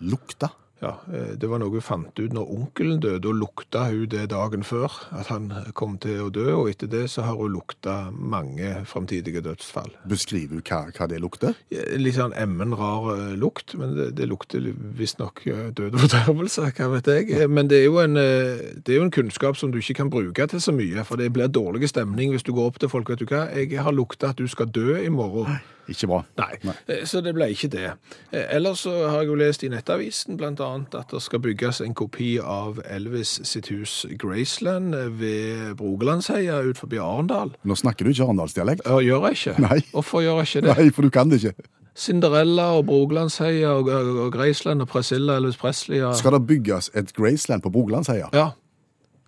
Lukta. 0.00 0.52
Ja, 0.80 0.94
eh, 1.12 1.34
Det 1.36 1.48
var 1.48 1.60
noe 1.60 1.74
hun 1.74 1.84
fant 1.84 2.16
ut 2.18 2.32
når 2.32 2.52
onkelen 2.54 3.00
døde, 3.00 3.28
og 3.28 3.36
lukta 3.36 3.82
hun 3.90 4.06
det 4.08 4.30
dagen 4.32 4.62
før 4.64 4.88
at 5.12 5.28
han 5.28 5.50
kom 5.76 5.98
til 6.00 6.22
å 6.24 6.30
dø. 6.32 6.46
Og 6.56 6.70
etter 6.72 6.88
det 6.88 7.02
så 7.12 7.22
har 7.26 7.36
hun 7.36 7.52
lukta 7.52 8.10
mange 8.10 8.70
framtidige 8.88 9.42
dødsfall. 9.44 9.90
Beskriver 10.08 10.56
du 10.56 10.62
hva, 10.64 10.86
hva 10.96 11.08
det 11.10 11.20
lukter? 11.20 11.58
Litt 12.00 12.16
sånn 12.16 12.32
emmen 12.32 12.72
rar 12.78 13.10
eh, 13.12 13.34
lukt, 13.40 13.74
men 13.80 13.92
det, 13.98 14.10
det 14.16 14.28
lukter 14.30 14.70
visstnok 14.96 15.44
eh, 15.50 15.66
død 15.76 15.98
og 15.98 16.06
fordervelse, 16.06 16.70
hva 16.78 16.88
vet 16.94 17.12
jeg. 17.12 17.50
Men 17.50 17.68
det 17.68 17.82
er, 17.82 17.88
jo 17.90 18.00
en, 18.00 18.16
det 18.16 18.88
er 18.94 19.00
jo 19.02 19.04
en 19.08 19.12
kunnskap 19.14 19.60
som 19.60 19.74
du 19.74 19.80
ikke 19.82 19.98
kan 20.00 20.12
bruke 20.12 20.48
til 20.48 20.64
så 20.64 20.72
mye, 20.72 21.04
for 21.04 21.20
det 21.20 21.28
blir 21.34 21.52
dårlig 21.52 21.92
stemning 21.92 22.32
hvis 22.32 22.46
du 22.46 22.54
går 22.56 22.72
opp 22.72 22.80
til 22.80 22.88
folk, 22.92 23.12
vet 23.12 23.20
du 23.20 23.28
hva, 23.28 23.50
jeg 23.52 23.76
har 23.84 23.92
lukta 23.92 24.32
at 24.32 24.40
du 24.40 24.48
skal 24.48 24.70
dø 24.72 24.96
i 25.00 25.12
morgen. 25.12 25.60
Ikke 25.90 26.06
bra. 26.06 26.20
Nei, 26.38 26.54
Nei. 26.62 26.74
så 27.08 27.18
det 27.24 27.32
ble 27.34 27.48
ikke 27.50 27.66
det. 27.72 27.88
Ellers 28.30 28.84
så 28.84 28.92
har 29.10 29.24
jeg 29.24 29.30
jo 29.32 29.38
lest 29.40 29.64
i 29.66 29.70
Nettavisen 29.72 30.36
blant 30.38 30.60
annet 30.62 30.69
at 30.78 31.10
det 31.12 31.22
skal 31.24 31.42
bygges 31.44 31.80
en 31.84 31.94
kopi 31.94 32.38
av 32.42 32.80
Elvis 32.84 33.40
sitt 33.48 33.70
hus 33.72 34.06
Graceland 34.20 34.94
ved 35.20 35.74
Brogelandsheia 35.80 36.60
ut 36.66 36.80
forbi 36.80 37.00
Arendal. 37.02 37.52
Nå 37.64 37.76
snakker 37.78 38.06
du 38.06 38.12
ikke 38.12 38.28
arendalsdialekt. 38.28 38.86
Ja, 38.86 39.00
gjør 39.04 39.28
jeg 39.28 39.38
ikke? 39.40 39.56
Nei. 39.66 39.80
Hvorfor 39.92 40.24
gjør 40.24 40.40
jeg 40.42 40.50
ikke 40.50 40.64
det? 40.68 40.76
Nei, 40.78 40.94
for 40.94 41.06
du 41.06 41.14
kan 41.14 41.32
det 41.32 41.42
ikke. 41.42 41.68
Cinderella 42.00 42.70
og 42.78 42.86
Brogelandsheia 42.88 43.74
og, 43.76 43.90
og, 43.90 44.30
Graceland 44.32 44.84
og 44.84 44.88
Priscilla 44.88 45.36
Elvis 45.40 45.58
Presley. 45.60 46.00
Og, 46.00 46.14
Skal 46.16 46.38
det 46.38 46.46
bygges 46.46 46.90
et 46.94 47.12
Graceland 47.16 47.62
på 47.66 47.72
Brogelandsheia? 47.74 48.30
ja, 48.32 48.50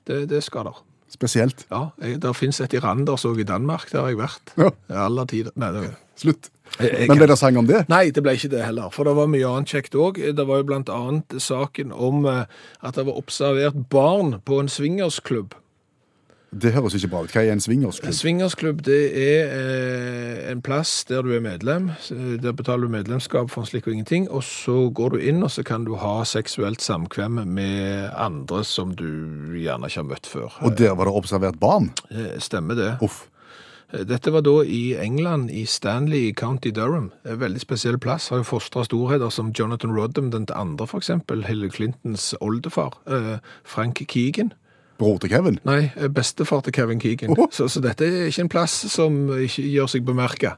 det, 0.06 0.24
det 0.30 0.42
skal 0.46 0.70
det. 0.70 0.78
Spesielt. 1.12 1.66
Ja, 1.70 1.90
jeg, 2.00 2.22
der 2.22 2.32
finnes 2.32 2.60
et 2.64 2.72
i 2.72 2.80
Randers 2.80 3.26
òg 3.28 3.42
i 3.42 3.44
Danmark, 3.44 3.90
der 3.92 4.00
har 4.00 4.14
jeg 4.14 4.22
vært. 4.22 4.54
Ja. 4.56 4.70
Alle 5.04 5.26
tider. 5.28 5.52
Nei, 5.60 5.68
det, 5.74 5.90
Slutt. 6.16 6.48
Jeg- 6.80 6.92
jeg 7.00 7.08
Men 7.08 7.16
ble 7.18 7.26
det 7.26 7.38
sang 7.38 7.56
om 7.56 7.66
det? 7.66 7.88
Nei, 7.88 8.10
det 8.10 8.22
ble 8.22 8.32
ikke 8.32 8.50
det 8.50 8.64
heller, 8.64 8.90
for 8.90 9.04
det 9.04 9.14
var 9.16 9.26
mye 9.26 9.44
annet 9.46 9.68
kjekt 9.68 9.94
òg. 9.94 10.14
Det 10.36 10.46
var 10.46 10.56
jo 10.56 10.64
blant 10.64 10.88
annet 10.88 11.28
saken 11.38 11.92
om 11.92 12.24
eh, 12.26 12.44
at 12.82 12.94
det 12.94 13.04
var 13.06 13.14
observert 13.20 13.88
barn 13.90 14.40
på 14.44 14.58
en 14.60 14.68
swingersklubb. 14.68 15.52
Det 16.54 16.74
høres 16.74 16.92
ikke 16.94 17.08
bra 17.08 17.22
ut. 17.24 17.30
Hva 17.32 17.40
er 17.40 17.52
en 17.52 17.52
En 17.56 17.60
swingersklubb? 17.64 18.12
swingersklubb 18.12 18.82
det 18.82 19.16
er 19.16 19.46
eh, 19.48 20.50
en 20.52 20.60
plass 20.60 21.04
der 21.08 21.22
du 21.22 21.30
er 21.32 21.40
medlem. 21.40 21.92
Der 22.10 22.52
betaler 22.52 22.82
du 22.82 22.88
medlemskap 22.92 23.48
for 23.50 23.62
en 23.62 23.66
slik 23.66 23.86
og 23.86 23.94
ingenting, 23.94 24.28
og 24.30 24.42
så 24.42 24.90
går 24.92 25.10
du 25.14 25.16
inn 25.16 25.42
og 25.42 25.48
så 25.50 25.64
kan 25.64 25.84
du 25.84 25.94
ha 25.96 26.24
seksuelt 26.24 26.82
samkvem 26.84 27.46
med 27.48 28.10
andre 28.14 28.64
som 28.64 28.92
du 28.94 29.06
gjerne 29.56 29.88
ikke 29.88 30.02
har 30.02 30.08
møtt 30.10 30.26
før. 30.28 30.52
Og 30.60 30.76
der 30.76 30.92
var 30.94 31.04
det 31.08 31.14
observert 31.14 31.58
barn? 31.58 31.90
Eh, 32.10 32.38
Stemmer 32.38 32.74
det. 32.76 32.98
Uff. 33.00 33.28
Dette 33.92 34.32
var 34.32 34.40
da 34.46 34.54
i 34.64 34.94
England, 34.96 35.50
i 35.50 35.66
Stanley 35.68 36.32
County 36.32 36.70
Durham. 36.72 37.10
En 37.28 37.40
veldig 37.40 37.60
spesiell 37.60 37.98
plass. 38.00 38.30
Har 38.32 38.40
jo 38.40 38.48
fostra 38.48 38.86
storheter 38.86 39.28
som 39.30 39.52
Jonathan 39.58 39.92
Rodham 39.92 40.30
den 40.32 40.46
andre, 40.56 40.86
eksempel. 40.96 41.44
Hillary 41.44 41.68
Clintons 41.68 42.34
oldefar. 42.40 42.96
eh, 43.06 43.38
Frank 43.64 44.00
Keegan. 44.08 44.52
Bror 44.98 45.18
til 45.18 45.30
Kevin? 45.30 45.58
Nei, 45.64 45.92
eh, 45.96 46.08
bestefar 46.08 46.62
til 46.62 46.72
Kevin 46.72 47.00
Keegan. 47.00 47.36
Oh. 47.38 47.48
Så, 47.50 47.68
så 47.68 47.80
dette 47.80 48.04
er 48.04 48.26
ikke 48.26 48.40
en 48.40 48.48
plass 48.48 48.72
som 48.88 49.28
ikke 49.28 49.68
gjør 49.68 49.86
seg 49.86 50.04
bemerka. 50.04 50.56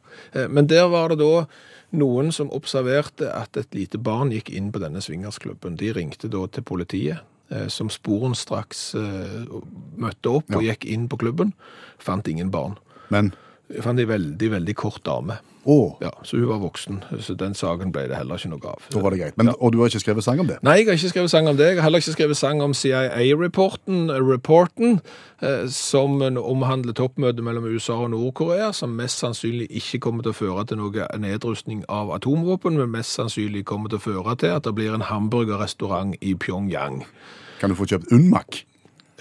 Men 0.48 0.66
der 0.66 0.88
var 0.88 1.08
det 1.08 1.18
da 1.18 1.46
noen 1.94 2.32
som 2.34 2.50
observerte 2.54 3.30
at 3.34 3.56
et 3.58 3.74
lite 3.76 4.00
barn 4.02 4.32
gikk 4.34 4.50
inn 4.54 4.70
på 4.74 4.82
denne 4.82 5.02
swingersklubben. 5.04 5.78
De 5.80 5.92
ringte 5.94 6.30
da 6.32 6.44
til 6.50 6.66
politiet, 6.66 7.22
eh, 7.50 7.68
som 7.68 7.90
sporenstraks 7.92 8.94
uh, 8.98 9.60
møtte 10.00 10.32
opp 10.40 10.54
og 10.54 10.64
gikk 10.66 10.86
inn 10.90 11.08
på 11.08 11.20
klubben. 11.20 11.54
Fant 12.02 12.28
ingen 12.28 12.50
barn. 12.54 12.78
Men 13.14 13.32
Jeg 13.72 13.80
fant 13.80 13.96
ei 13.98 14.04
veldig, 14.04 14.48
veldig 14.58 14.74
kort 14.76 15.00
dame. 15.08 15.38
Oh. 15.64 15.94
Ja, 16.02 16.10
Så 16.22 16.36
hun 16.36 16.48
var 16.50 16.58
voksen, 16.60 16.98
så 17.24 17.34
den 17.40 17.54
saken 17.56 17.88
ble 17.92 18.02
det 18.10 18.18
heller 18.18 18.36
ikke 18.36 18.50
noe 18.52 18.72
av. 18.74 18.82
da 18.92 19.00
var 19.00 19.14
det 19.14 19.20
greit. 19.22 19.36
Men, 19.40 19.48
Og 19.58 19.72
du 19.72 19.78
har 19.80 19.88
ikke 19.88 20.02
skrevet 20.02 20.24
sang 20.26 20.40
om 20.40 20.46
det? 20.50 20.58
Nei, 20.62 20.74
jeg 20.82 20.86
har 20.90 20.98
ikke 20.98 21.08
skrevet 21.14 21.30
sang 21.32 21.48
om 21.48 21.56
det. 21.56 21.66
Jeg 21.70 21.76
har 21.78 21.86
heller 21.86 22.02
ikke 22.02 22.12
skrevet 22.12 22.36
sang 22.36 22.60
om 22.60 22.74
CIA-reporten, 22.76 24.10
reporten, 24.12 25.00
eh, 25.40 25.64
som 25.72 26.20
omhandler 26.20 26.92
toppmøtet 26.92 27.40
mellom 27.42 27.64
USA 27.64 27.96
og 28.04 28.10
Nord-Korea, 28.10 28.72
som 28.72 28.90
mest 28.90 29.24
sannsynlig 29.24 29.70
ikke 29.70 30.02
kommer 30.04 30.22
til 30.22 30.34
å 30.34 30.38
føre 30.42 30.66
til 30.68 30.76
noe 30.82 31.08
nedrustning 31.18 31.84
av 31.88 32.12
atomvåpen, 32.12 32.76
men 32.76 32.92
mest 32.92 33.16
sannsynlig 33.16 33.64
kommer 33.64 33.88
til 33.88 33.98
å 33.98 34.04
føre 34.04 34.36
til 34.36 34.52
at 34.52 34.64
det 34.68 34.74
blir 34.76 34.92
en 34.94 35.08
hamburgerrestaurant 35.08 36.14
i 36.20 36.34
Pyongyang. 36.34 37.06
Kan 37.60 37.70
du 37.70 37.76
få 37.76 37.88
kjøpt 37.88 38.12
Unmac? 38.12 38.64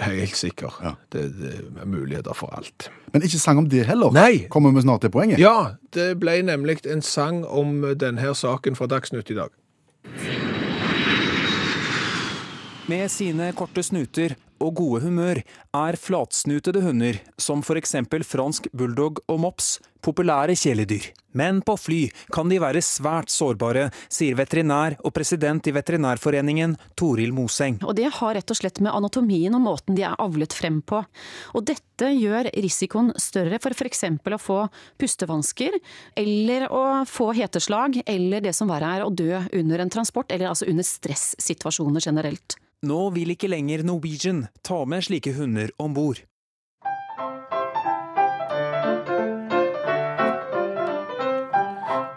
Helt 0.02 0.36
sikker. 0.36 0.74
Ja. 0.82 0.94
Det, 1.14 1.24
det 1.38 1.54
er 1.82 1.86
muligheter 1.86 2.34
for 2.34 2.54
alt. 2.58 2.90
Men 3.14 3.22
ikke 3.22 3.40
sang 3.40 3.60
om 3.62 3.70
det 3.70 3.86
heller. 3.86 4.14
Nei. 4.16 4.48
Kommer 4.50 4.74
vi 4.74 4.82
snart 4.82 5.02
til 5.06 5.12
poenget? 5.14 5.42
Ja, 5.42 5.76
det 5.94 6.16
ble 6.22 6.40
nemlig 6.42 6.80
en 6.90 7.02
sang 7.06 7.44
om 7.46 7.84
denne 8.00 8.34
saken 8.36 8.76
fra 8.80 8.90
Dagsnytt 8.90 9.30
i 9.30 9.38
dag. 9.38 9.54
Med 12.90 13.10
sine 13.10 13.52
korte 13.56 13.84
snuter 13.86 14.34
og 14.64 14.78
gode 14.80 15.04
humør 15.04 15.42
er 15.76 16.00
flatsnutede 16.00 16.84
hunder, 16.86 17.20
som 17.38 17.64
f.eks. 17.64 17.98
fransk 18.28 18.70
bulldog 18.74 19.20
og 19.28 19.42
mops, 19.44 19.76
populære 20.04 20.56
kjæledyr. 20.60 21.12
Men 21.34 21.62
på 21.66 21.74
fly 21.80 22.00
kan 22.34 22.50
de 22.52 22.60
være 22.62 22.84
svært 22.86 23.32
sårbare, 23.34 23.88
sier 24.12 24.38
veterinær 24.38 25.00
og 25.02 25.14
president 25.16 25.66
i 25.66 25.74
Veterinærforeningen 25.74 26.76
Toril 27.00 27.34
Moseng. 27.34 27.80
Og 27.82 27.96
det 27.98 28.12
har 28.20 28.36
rett 28.38 28.54
og 28.54 28.60
slett 28.60 28.82
med 28.84 28.94
anatomien 28.94 29.56
og 29.58 29.64
måten 29.64 29.98
de 29.98 30.06
er 30.06 30.18
avlet 30.22 30.54
frem 30.54 30.82
på. 30.86 31.02
Og 31.58 31.66
dette 31.66 32.12
gjør 32.14 32.52
risikoen 32.54 33.14
større 33.18 33.58
for 33.64 33.74
f.eks. 33.74 34.06
å 34.14 34.42
få 34.42 34.60
pustevansker, 35.02 35.80
eller 36.20 36.68
å 36.70 36.84
få 37.10 37.32
heteslag, 37.38 38.04
eller 38.06 38.44
det 38.46 38.54
som 38.54 38.70
verre 38.70 38.98
er 39.00 39.08
å 39.08 39.14
dø 39.14 39.42
under 39.54 39.82
en 39.82 39.94
transport, 39.94 40.30
eller 40.32 40.52
altså 40.52 40.70
under 40.70 40.86
stressituasjoner 40.86 42.04
generelt. 42.04 42.60
Nå 42.84 43.00
vil 43.16 43.32
ikke 43.32 43.48
lenger 43.48 43.86
Norwegian 43.88 44.44
ta 44.64 44.86
med 44.86 45.02
slike 45.02 45.34
hunder 45.34 45.70
om 45.80 45.94
bord. 45.94 46.24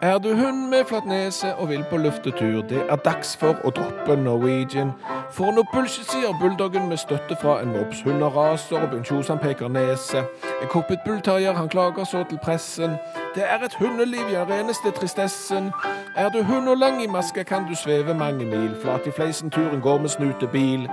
Er 0.03 0.19
du 0.19 0.35
hund 0.35 0.69
med 0.69 0.85
flatt 0.85 1.07
nese 1.07 1.55
og 1.55 1.69
vil 1.69 1.85
på 1.91 1.97
luftetur, 1.97 2.63
det 2.63 2.83
er 2.91 2.97
dags 2.97 3.37
for 3.37 3.59
å 3.65 3.71
droppe 3.75 4.15
Norwegian. 4.17 4.93
For 5.35 5.51
noe 5.51 5.67
bullshit, 5.73 6.07
sier 6.07 6.37
bulldoggen 6.41 6.87
med 6.89 7.01
støtte 7.03 7.37
fra 7.41 7.57
en 7.63 7.73
mops. 7.75 8.05
Hunder 8.07 8.31
raser, 8.31 8.79
og 8.79 8.93
Bjørn 8.95 9.41
peker 9.43 9.69
nese. 9.69 10.23
En 10.63 10.71
koppet 10.71 11.03
bullterrier, 11.07 11.53
han 11.59 11.69
klager 11.69 12.05
så 12.05 12.23
til 12.29 12.39
pressen. 12.39 12.95
Det 13.35 13.43
er 13.45 13.65
et 13.67 13.75
hundeliv, 13.81 14.31
ja, 14.33 14.45
reneste 14.45 14.95
tristessen. 14.95 15.73
Er 16.17 16.29
du 16.29 16.43
hund 16.43 16.69
og 16.69 16.79
lang 16.79 17.03
i 17.03 17.11
maske, 17.11 17.45
kan 17.45 17.67
du 17.67 17.75
sveve 17.75 18.15
mange 18.15 18.45
mil. 18.45 18.77
Flat 18.83 19.07
i 19.07 19.11
fleisen, 19.11 19.51
turen 19.51 19.81
går 19.81 19.99
med 20.01 20.09
snutebil. 20.09 20.87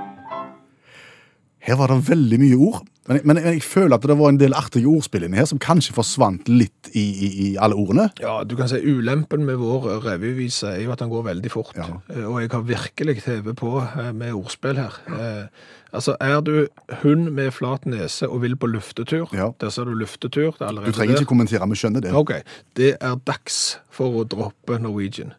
Her 1.64 1.78
var 1.80 1.88
det 1.94 2.02
veldig 2.10 2.40
mye 2.42 2.58
ord, 2.60 2.82
men 3.08 3.20
men 3.28 3.38
jeg, 3.40 3.62
føler 3.64 3.96
at 3.98 4.06
det 4.08 4.16
var 4.20 4.30
en 4.32 4.38
del 4.40 4.54
artige 4.56 4.88
ordspill 4.88 5.24
inni 5.28 5.38
her 5.40 5.48
som 5.48 5.60
kanskje 5.60 5.94
forsvant 5.96 6.48
litt 6.52 6.90
i, 6.96 7.04
i, 7.04 7.30
i 7.46 7.48
alle 7.60 7.76
ordene. 7.76 8.10
Ja, 8.20 8.42
du 8.48 8.56
kan 8.60 8.68
si 8.72 8.80
ulempen 8.84 9.44
med 9.48 9.58
vår 9.60 9.88
revyvise 10.06 10.70
er 10.76 10.82
jo 10.86 10.92
at 10.96 11.00
den 11.04 11.12
går 11.12 11.24
veldig 11.30 11.52
fort. 11.52 11.72
Ja. 11.80 11.88
Eh, 12.12 12.24
Og 12.28 12.42
jeg 12.44 12.52
har 12.52 12.62
virkelig 12.68 13.18
TV 13.24 13.54
på 13.60 13.74
eh, 13.84 14.12
med 14.16 14.32
ordspill 14.36 14.80
her. 14.80 14.96
Eh, 15.08 15.68
altså, 15.96 16.16
er 16.20 16.40
du 16.48 16.68
hund 17.04 17.30
med 17.36 17.52
flat 17.56 17.86
nese 17.88 18.28
og 18.28 18.42
vil 18.44 18.56
på 18.60 18.68
luftetur, 18.72 19.28
Ja. 19.36 19.52
der 19.60 19.70
ser 19.70 19.84
du 19.88 19.94
luftetur, 20.00 20.56
det 20.60 20.68
er 20.68 20.72
Du 20.84 20.92
trenger 20.92 21.16
der. 21.16 21.22
ikke 21.22 21.32
kommentere, 21.36 21.68
vi 21.70 21.76
skjønner 21.80 22.02
det. 22.08 22.14
Ok, 22.14 22.32
det 22.76 22.96
er 23.02 23.16
dags 23.28 23.80
for 23.92 24.12
å 24.24 24.24
droppe 24.28 24.80
Norwegian. 24.80 25.34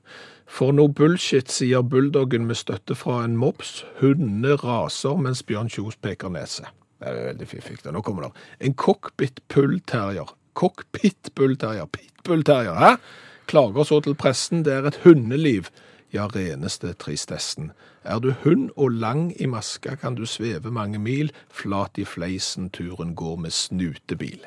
For 0.55 0.71
noe 0.71 0.87
bullshit, 0.87 1.51
sier 1.51 1.83
bulldoggen 1.83 2.45
med 2.47 2.61
støtte 2.61 2.95
fra 2.95 3.25
en 3.25 3.33
mops. 3.35 3.81
Hundene 3.99 4.55
raser 4.61 5.17
mens 5.19 5.43
Bjørn 5.43 5.71
Kjos 5.73 5.97
peker 5.99 6.31
nese. 6.31 6.69
Det 7.03 7.11
er 7.11 7.17
veldig 7.33 7.49
fiffig. 7.51 7.81
Nå 7.91 8.03
kommer 8.07 8.29
det. 8.29 8.45
En 8.69 8.77
cockpit 8.79 9.43
pullterrier. 9.51 10.31
Cockpit 10.55 11.33
pullterrier. 11.35 11.91
Pitbullterrier, 11.91 12.79
hæ? 12.79 12.93
Klager 13.51 13.89
så 13.89 13.99
til 14.07 14.15
pressen. 14.15 14.63
Det 14.63 14.77
er 14.77 14.87
et 14.93 15.01
hundeliv. 15.03 15.73
Ja, 16.15 16.29
reneste 16.31 16.95
tristessen. 17.03 17.73
Er 18.07 18.23
du 18.23 18.31
hund 18.45 18.71
og 18.77 18.95
lang 18.95 19.33
i 19.43 19.51
maska, 19.51 19.97
kan 19.99 20.15
du 20.15 20.23
sveve 20.23 20.71
mange 20.71 21.03
mil. 21.03 21.35
Flat 21.51 21.99
i 21.99 22.07
fleisen, 22.07 22.71
turen 22.71 23.17
går 23.19 23.43
med 23.43 23.51
snutebil. 23.51 24.47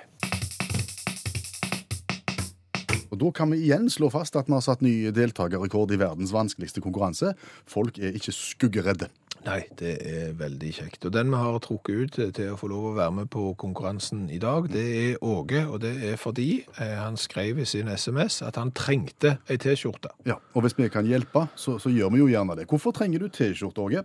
Og 3.17 3.23
Da 3.25 3.31
kan 3.33 3.49
vi 3.49 3.57
igjen 3.65 3.89
slå 3.89 4.11
fast 4.13 4.35
at 4.37 4.45
vi 4.45 4.53
har 4.53 4.61
satt 4.61 4.83
ny 4.85 5.09
deltakerrekord 5.09 5.89
i 5.91 5.97
verdens 5.97 6.33
vanskeligste 6.35 6.83
konkurranse. 6.85 7.33
Folk 7.65 7.97
er 7.97 8.13
ikke 8.13 8.31
skuggeredde. 8.35 9.09
Nei, 9.47 9.61
det 9.79 9.93
er 10.05 10.33
veldig 10.37 10.69
kjekt. 10.75 11.05
Og 11.07 11.13
den 11.15 11.31
vi 11.31 11.37
har 11.39 11.57
trukket 11.63 11.97
ut 12.19 12.33
til- 12.35 12.51
å 12.53 12.57
få 12.59 12.67
lov 12.69 12.83
å 12.91 12.95
være 12.97 13.13
med 13.13 13.29
på 13.29 13.55
konkurransen 13.57 14.29
i 14.29 14.37
dag, 14.37 14.67
det 14.69 14.85
er 15.13 15.17
Åge. 15.23 15.65
Og 15.71 15.79
det 15.81 15.95
er 16.03 16.15
fordi 16.17 16.65
eh, 16.79 16.95
han 16.97 17.17
skrev 17.17 17.57
i 17.57 17.65
sin 17.65 17.87
SMS 17.87 18.41
at 18.41 18.55
han 18.55 18.71
trengte 18.71 19.37
ei 19.49 19.57
T-skjorte. 19.57 20.09
Ja, 20.25 20.35
Og 20.53 20.61
hvis 20.63 20.77
vi 20.77 20.89
kan 20.89 21.05
hjelpe, 21.05 21.47
så, 21.55 21.79
så 21.79 21.89
gjør 21.89 22.11
vi 22.11 22.17
jo 22.19 22.27
gjerne 22.27 22.55
det. 22.57 22.67
Hvorfor 22.67 22.91
trenger 22.93 23.19
du 23.19 23.29
T-skjorte, 23.29 23.79
Åge? 23.81 24.03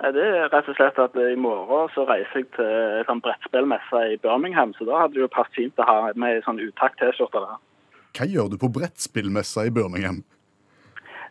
Det 0.00 0.16
er 0.24 0.48
rett 0.48 0.68
og 0.68 0.76
slett 0.76 0.98
at 0.98 1.14
i 1.20 1.36
morgen 1.36 1.88
så 1.94 2.06
reiser 2.08 2.40
jeg 2.40 2.46
til 2.56 2.64
en 2.64 3.04
sånn 3.04 3.20
brettspillmesse 3.20 3.98
i 4.14 4.16
Birmingham, 4.16 4.72
så 4.78 4.86
da 4.88 5.02
hadde 5.02 5.14
det 5.18 5.20
jo 5.26 5.28
passet 5.28 5.54
fint 5.54 5.76
å 5.76 5.84
ha 5.84 6.12
med 6.16 6.38
ei 6.38 6.40
sånn 6.46 6.58
utakt-T-skjorte 6.58 7.42
der. 7.44 7.58
Hva 8.16 8.26
gjør 8.26 8.48
du 8.52 8.56
på 8.60 8.70
brettspillmessa 8.74 9.66
i 9.68 9.70
Birmingham? 9.74 10.22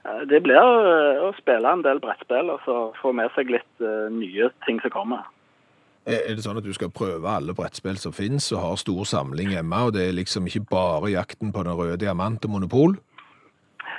Eh, 0.05 0.21
Det 0.31 0.39
blir 0.45 0.55
eh, 0.59 1.19
å 1.25 1.33
spille 1.39 1.67
en 1.73 1.83
del 1.85 1.99
brettspill 2.03 2.49
og 2.53 2.61
så 2.65 2.77
få 3.01 3.11
med 3.13 3.31
seg 3.35 3.51
litt 3.51 3.83
eh, 3.83 4.07
nye 4.13 4.49
ting 4.65 4.79
som 4.83 4.93
kommer. 4.95 5.27
Er 6.07 6.23
er 6.29 6.35
det 6.39 6.43
sånn 6.45 6.57
at 6.57 6.63
du 6.65 6.71
skal 6.73 6.89
prøve 6.89 7.27
alle 7.29 7.53
brettspill 7.53 7.97
som 7.99 8.13
finnes, 8.15 8.47
og 8.55 8.61
har 8.63 8.77
stor 8.81 9.03
samling 9.05 9.51
hjemme, 9.53 9.81
og 9.85 9.93
det 9.93 10.07
er 10.07 10.15
liksom 10.17 10.47
ikke 10.47 10.63
bare 10.71 11.11
jakten 11.11 11.51
på 11.53 11.63
den 11.67 11.75
røde 11.77 11.99
diamant 12.01 12.45
og 12.47 12.51
monopol? 12.55 12.95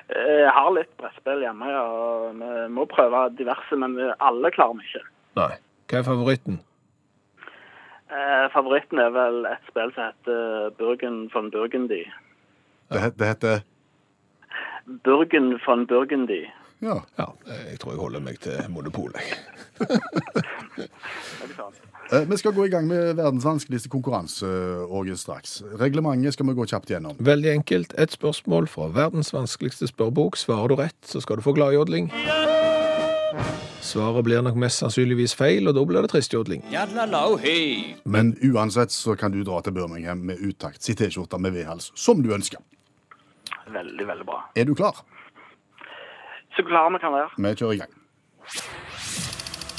Eh, 0.08 0.40
Jeg 0.40 0.54
har 0.56 0.72
litt 0.74 0.96
brettspill 0.98 1.44
hjemme, 1.44 1.68
ja, 1.70 1.84
vi 2.32 2.72
må 2.74 2.86
prøve 2.90 3.28
diverse, 3.38 3.76
men 3.76 3.94
alle 4.18 4.50
klarer 4.50 4.80
vi 4.80 4.88
ikke. 4.88 5.04
Nei. 5.36 5.52
Hva 5.90 5.98
er 6.00 6.06
favoritten? 6.06 6.58
Eh, 8.10 8.48
Favoritten 8.50 8.98
er 8.98 9.10
vel 9.14 9.44
et 9.46 9.62
spill 9.70 9.92
som 9.94 10.08
heter 10.08 10.70
Burgen 10.78 11.28
von 11.34 11.50
Burgundy. 11.50 12.04
Det, 12.90 13.12
det 13.18 13.26
heter 13.26 13.60
Burgen 15.04 15.58
von 15.66 15.86
Burgundy. 15.86 16.44
Ja. 16.80 16.96
Ja, 17.18 17.26
jeg 17.70 17.78
tror 17.80 17.92
jeg 17.92 18.00
holder 18.00 18.20
meg 18.24 18.38
til 18.40 18.56
monopolet, 18.72 19.20
jeg. 19.20 19.36
Eh, 22.12 22.24
Vi 22.26 22.36
skal 22.36 22.52
gå 22.52 22.64
i 22.66 22.68
gang 22.72 22.88
med 22.90 23.12
verdens 23.20 23.44
vanskeligste 23.46 23.88
konkurranse, 23.92 24.46
Åge, 24.90 25.14
straks. 25.16 25.60
Reglementet 25.78 26.34
skal 26.34 26.48
vi 26.48 26.54
gå 26.58 26.64
kjapt 26.66 26.90
gjennom. 26.90 27.14
Veldig 27.22 27.52
enkelt. 27.52 27.94
Et 28.02 28.10
spørsmål 28.10 28.66
fra 28.66 28.88
verdens 28.90 29.30
vanskeligste 29.34 29.86
spørrebok. 29.86 30.34
Svarer 30.40 30.68
du 30.68 30.74
rett, 30.80 30.98
så 31.06 31.22
skal 31.22 31.38
du 31.38 31.44
få 31.46 31.54
gladjodling. 31.54 32.10
Svaret 33.80 34.24
blir 34.26 34.42
nok 34.42 34.58
mest 34.58 34.82
sannsynligvis 34.82 35.36
feil, 35.38 35.70
og 35.70 35.74
da 35.78 35.84
blir 35.86 36.02
det 36.02 36.10
tristjodling. 36.10 36.64
Men 38.04 38.34
uansett 38.50 38.90
så 38.90 39.14
kan 39.14 39.30
du 39.30 39.44
dra 39.46 39.60
til 39.62 39.72
Birmingham 39.78 40.18
med 40.26 40.42
utakt, 40.42 40.82
si 40.82 40.94
T-skjorte 40.98 41.38
med 41.38 41.54
vedhals, 41.54 41.92
som 41.94 42.22
du 42.26 42.34
ønsker. 42.34 42.58
Veldig, 43.72 44.06
veldig 44.08 44.26
bra. 44.26 44.40
Er 44.56 44.64
du 44.68 44.74
klar? 44.74 44.96
Så 46.56 46.64
klar 46.66 46.90
vi 46.90 46.98
kan 47.02 47.12
være. 47.14 47.30
Vi 47.36 47.54
kjører 47.60 47.72
i 47.72 47.80
gang. 47.82 47.92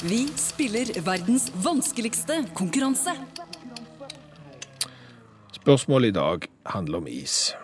Vi 0.02 0.20
spiller 0.40 0.88
verdens 1.06 1.50
vanskeligste 1.64 2.40
konkurranse. 2.58 3.12
Spørsmålet 5.52 6.08
i 6.08 6.16
dag 6.16 6.48
handler 6.66 6.98
om 6.98 7.06
is. 7.06 7.54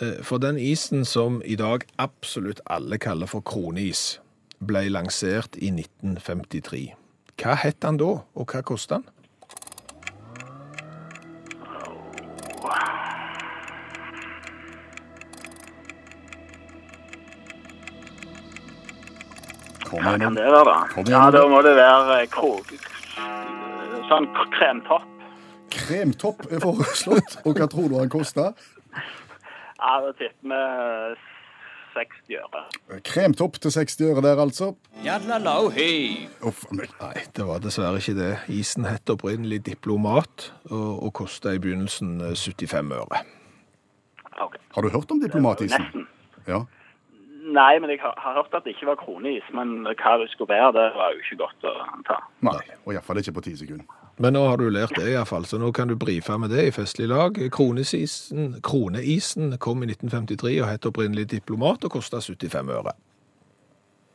Eh, 0.00 0.22
For 0.22 0.38
den 0.42 0.58
isen 0.58 1.04
som 1.04 1.42
i 1.44 1.54
dag 1.54 1.84
absolutt 1.98 2.60
alle 2.66 2.98
kaller 2.98 3.26
for 3.30 3.40
kroneis, 3.46 4.18
ble 4.58 4.88
lansert 4.90 5.54
i 5.62 5.70
1953. 5.70 6.94
Hva 7.38 7.54
het 7.62 7.80
den 7.82 7.98
da, 8.00 8.10
og 8.34 8.50
hva 8.50 8.62
kostet 8.62 8.96
den? 8.96 9.04
Hva 20.00 20.14
kan 20.20 20.36
det 20.36 20.44
være, 20.44 20.64
da? 20.68 21.04
Ja, 21.10 21.24
da 21.34 21.44
må 21.50 21.62
det 21.66 21.74
være 21.78 22.22
eh, 22.22 22.30
krog... 22.32 22.74
Sånn 24.04 24.26
kremtopp. 24.52 25.06
Kremtopp 25.72 26.42
er 26.52 26.60
foreslått, 26.60 27.38
og 27.48 27.56
hva 27.56 27.68
tror 27.72 27.86
du 27.88 27.94
han 27.96 28.10
koster? 28.12 28.52
Ja, 28.92 29.94
da 30.04 30.10
tipper 30.18 30.50
vi 30.50 30.58
eh, 30.58 31.30
60 31.94 32.36
øre. 32.42 32.62
Kremtopp 33.06 33.58
til 33.62 33.72
60 33.74 34.04
øre 34.10 34.24
der, 34.24 34.40
altså. 34.42 34.72
Uff 36.44 36.64
a 36.68 36.78
meg. 36.78 36.94
Nei, 37.00 37.24
det 37.36 37.46
var 37.48 37.62
dessverre 37.64 38.02
ikke 38.02 38.16
det. 38.18 38.30
Isen 38.52 38.88
het 38.88 39.10
opprinnelig 39.14 39.62
Diplomat, 39.70 40.50
og, 40.70 40.90
og 41.06 41.12
kosta 41.22 41.54
i 41.54 41.62
begynnelsen 41.62 42.18
eh, 42.30 42.36
75 42.36 42.94
øre. 42.98 43.24
Okay. 44.34 44.62
Har 44.74 44.82
du 44.82 44.90
hørt 44.90 45.14
om 45.14 45.20
diplomatisen? 45.22 45.84
Nesten. 45.84 46.08
Ja. 46.50 46.64
Nei, 47.44 47.74
men 47.80 47.90
jeg 47.92 48.00
har, 48.00 48.14
har 48.16 48.38
hørt 48.38 48.54
at 48.56 48.64
det 48.64 48.72
ikke 48.72 48.86
var 48.88 48.96
kronis. 48.96 49.44
Men 49.52 49.82
hva 49.84 50.14
det 50.22 50.30
skulle 50.32 50.54
være, 50.54 50.70
det 50.76 50.84
var 50.96 51.12
jo 51.12 51.20
ikke 51.20 51.36
godt 51.42 51.66
å 51.68 51.74
anta. 51.90 52.16
Nei. 52.46 52.60
Og 52.86 52.94
iallfall 52.94 53.20
ikke 53.20 53.34
på 53.36 53.44
ti 53.44 53.52
sekunder. 53.60 53.84
Men 54.22 54.36
nå 54.36 54.44
har 54.46 54.60
du 54.60 54.68
lært 54.70 54.94
det 54.96 55.10
iallfall, 55.10 55.44
så 55.44 55.58
nå 55.58 55.72
kan 55.74 55.90
du 55.90 55.96
brife 55.98 56.36
med 56.38 56.54
det 56.54 56.68
i 56.68 56.72
festlig 56.72 57.08
lag. 57.10 57.36
Kronesisen, 57.52 58.54
kroneisen 58.64 59.56
kom 59.58 59.82
i 59.82 59.90
1953 59.90 60.54
og 60.62 60.70
het 60.70 60.86
opprinnelig 60.88 61.26
Diplomat 61.34 61.84
og 61.84 61.96
kosta 61.98 62.22
75 62.22 62.70
øre. 62.78 62.94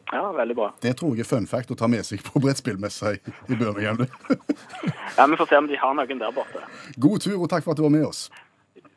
Ja, 0.09 0.23
veldig 0.33 0.55
bra. 0.57 0.71
Det 0.81 0.95
tror 0.97 1.13
jeg 1.13 1.21
er 1.27 1.29
fun 1.29 1.45
fact 1.45 1.69
å 1.69 1.77
ta 1.77 1.85
med 1.91 2.07
seg 2.07 2.23
på 2.25 2.41
brettspillmessa 2.41 3.13
i, 3.13 3.19
i 3.45 3.59
Birmingham. 3.59 4.01
Ja, 5.19 5.25
Vi 5.27 5.35
får 5.35 5.49
se 5.51 5.57
om 5.59 5.67
de 5.67 5.77
har 5.77 5.93
noen 5.97 6.21
der 6.21 6.31
borte. 6.31 6.61
God 7.01 7.19
tur, 7.25 7.35
og 7.43 7.49
takk 7.51 7.65
for 7.65 7.75
at 7.75 7.79
du 7.79 7.83
var 7.83 7.91
med 7.93 8.05
oss. 8.07 8.29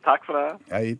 Takk 0.06 0.24
for 0.28 0.38
det. 0.38 0.52
Hei. 0.70 0.96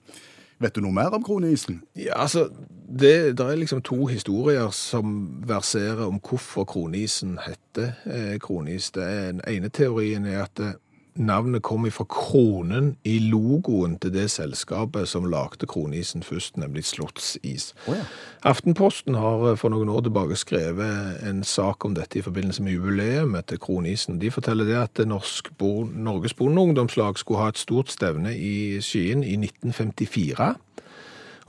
Vet 0.62 0.76
du 0.76 0.84
noe 0.84 0.94
mer 0.94 1.14
om 1.16 1.24
kroneisen? 1.26 1.80
Ja, 1.98 2.20
altså, 2.22 2.46
det, 2.86 3.38
det 3.38 3.46
er 3.46 3.58
liksom 3.58 3.82
to 3.82 4.06
historier 4.06 4.70
som 4.76 5.42
verserer 5.48 6.04
om 6.06 6.20
hvorfor 6.22 6.66
kronisen 6.68 7.38
heter 7.42 7.96
eh, 8.06 8.36
kronis. 8.42 8.92
Den 8.94 9.40
ene 9.48 9.72
teorien 9.74 10.26
er 10.28 10.44
at 10.44 10.62
eh, 10.62 10.76
navnet 11.14 11.62
kom 11.62 11.84
fra 11.90 12.04
kronen 12.08 12.96
i 13.04 13.18
logoen 13.18 13.98
til 14.00 14.12
det 14.14 14.28
selskapet 14.32 15.08
som 15.08 15.28
lagde 15.30 15.66
kronisen 15.66 16.22
først, 16.22 16.56
nemlig 16.56 16.84
Slottsis. 16.88 17.72
Oh, 17.86 17.96
ja. 17.96 18.04
Aftenposten 18.48 19.14
har 19.14 19.46
eh, 19.50 19.58
for 19.58 19.74
noen 19.74 19.90
år 19.92 20.06
tilbake 20.06 20.38
skrevet 20.40 21.22
en 21.28 21.42
sak 21.44 21.84
om 21.84 21.94
dette 21.94 22.18
i 22.18 22.24
forbindelse 22.24 22.62
med 22.62 22.76
jubileet 22.76 23.46
til 23.48 23.60
kronisen. 23.62 24.20
De 24.22 24.30
forteller 24.30 24.68
det 24.68 24.78
at 24.80 25.06
Norsk 25.08 25.52
Bo 25.58 25.84
Norges 25.84 26.34
Bondeungdomslag 26.34 27.18
skulle 27.18 27.44
ha 27.44 27.52
et 27.52 27.60
stort 27.60 27.92
stevne 27.92 28.34
i 28.36 28.80
Skien 28.80 29.24
i 29.24 29.36
1954. 29.36 30.52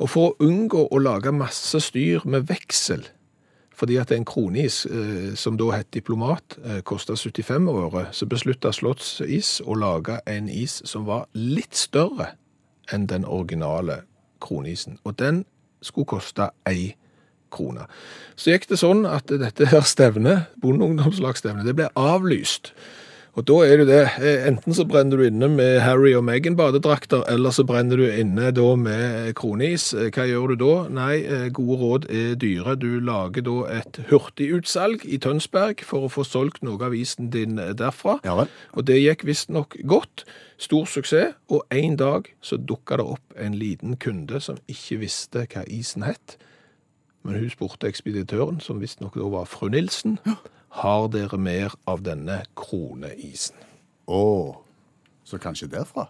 Og 0.01 0.09
for 0.09 0.31
å 0.31 0.47
unngå 0.47 0.87
å 0.89 1.01
lage 1.01 1.31
masse 1.31 1.79
styr 1.79 2.25
med 2.25 2.49
veksel, 2.49 3.05
fordi 3.83 3.97
at 3.99 4.11
en 4.15 4.23
kronis, 4.25 4.85
eh, 4.85 5.33
som 5.35 5.57
da 5.59 5.73
het 5.75 5.89
diplomat, 5.93 6.55
eh, 6.63 6.81
kosta 6.87 7.17
75 7.19 7.67
øre, 7.67 8.05
så 8.11 8.25
beslutta 8.25 8.71
Slottsis 8.71 9.61
å 9.65 9.75
lage 9.75 10.21
en 10.27 10.47
is 10.49 10.81
som 10.85 11.03
var 11.05 11.27
litt 11.33 11.75
større 11.75 12.29
enn 12.93 13.07
den 13.07 13.25
originale 13.25 14.03
kronisen. 14.39 14.99
Og 15.03 15.19
den 15.19 15.45
skulle 15.81 16.05
koste 16.05 16.49
ei 16.65 16.95
krone. 17.51 17.87
Så 18.37 18.51
gikk 18.51 18.69
det 18.69 18.79
sånn 18.79 19.03
at 19.05 19.27
dette 19.27 19.67
her 19.67 19.81
stevnet, 19.81 20.47
bondeungdomslagsstevnet, 20.61 21.65
det 21.65 21.75
ble 21.75 21.89
avlyst. 21.99 22.71
Og 23.33 23.47
da 23.49 23.55
er 23.65 23.79
det 23.81 23.87
det, 23.87 24.01
eh, 24.21 24.43
enten 24.45 24.75
så 24.77 24.83
brenner 24.85 25.17
du 25.17 25.23
inne 25.25 25.47
med 25.49 25.79
Harry 25.81 26.11
og 26.13 26.21
Meghan 26.23 26.53
badedrakter, 26.55 27.23
eller 27.33 27.49
så 27.49 27.63
brenner 27.65 27.97
du 27.97 28.05
inne 28.05 28.51
da 28.53 28.75
med 28.77 29.33
kronis. 29.33 29.87
Eh, 29.97 30.11
Hva 30.13 30.27
gjør 30.29 30.53
du 30.53 30.55
da? 30.61 30.75
Nei, 30.93 31.15
eh, 31.25 31.49
gode 31.49 31.79
råd 31.81 32.05
er 32.13 32.35
dyre. 32.35 32.75
Du 32.77 32.99
lager 33.01 33.41
da 33.41 33.79
et 33.79 33.97
hurtigutsalg 34.11 35.01
i 35.09 35.17
Tønsberg 35.17 35.81
for 35.81 36.05
å 36.05 36.11
få 36.13 36.21
solgt 36.23 36.61
noe 36.61 36.77
av 36.85 36.93
isen 36.93 37.31
din 37.31 37.55
derfra. 37.55 38.19
Ja 38.23 38.35
vel. 38.35 38.47
Og 38.77 38.85
det 38.85 39.01
gikk 39.01 39.25
visstnok 39.25 39.81
godt. 39.83 40.25
Stor 40.59 40.85
suksess. 40.85 41.33
Og 41.49 41.63
en 41.71 41.95
dag 41.95 42.29
så 42.39 42.57
dukka 42.63 42.97
det 42.97 43.05
opp 43.17 43.33
en 43.35 43.57
liten 43.57 43.97
kunde 43.97 44.39
som 44.41 44.57
ikke 44.69 44.99
visste 44.99 45.47
hva 45.47 45.65
isen 45.65 46.03
het. 46.03 46.37
Men 47.23 47.39
hun 47.39 47.49
spurte 47.49 47.87
ekspeditøren, 47.87 48.61
som 48.61 48.79
visstnok 48.79 49.15
da 49.15 49.27
var 49.27 49.45
fru 49.45 49.69
Nilsen, 49.69 50.19
har 50.73 51.07
dere 51.13 51.37
mer 51.37 51.73
av 51.85 52.01
denne 52.05 52.41
kroneisen? 52.57 53.57
Å, 54.09 54.23
så 55.23 55.39
kanskje 55.41 55.69
derfra? 55.71 56.07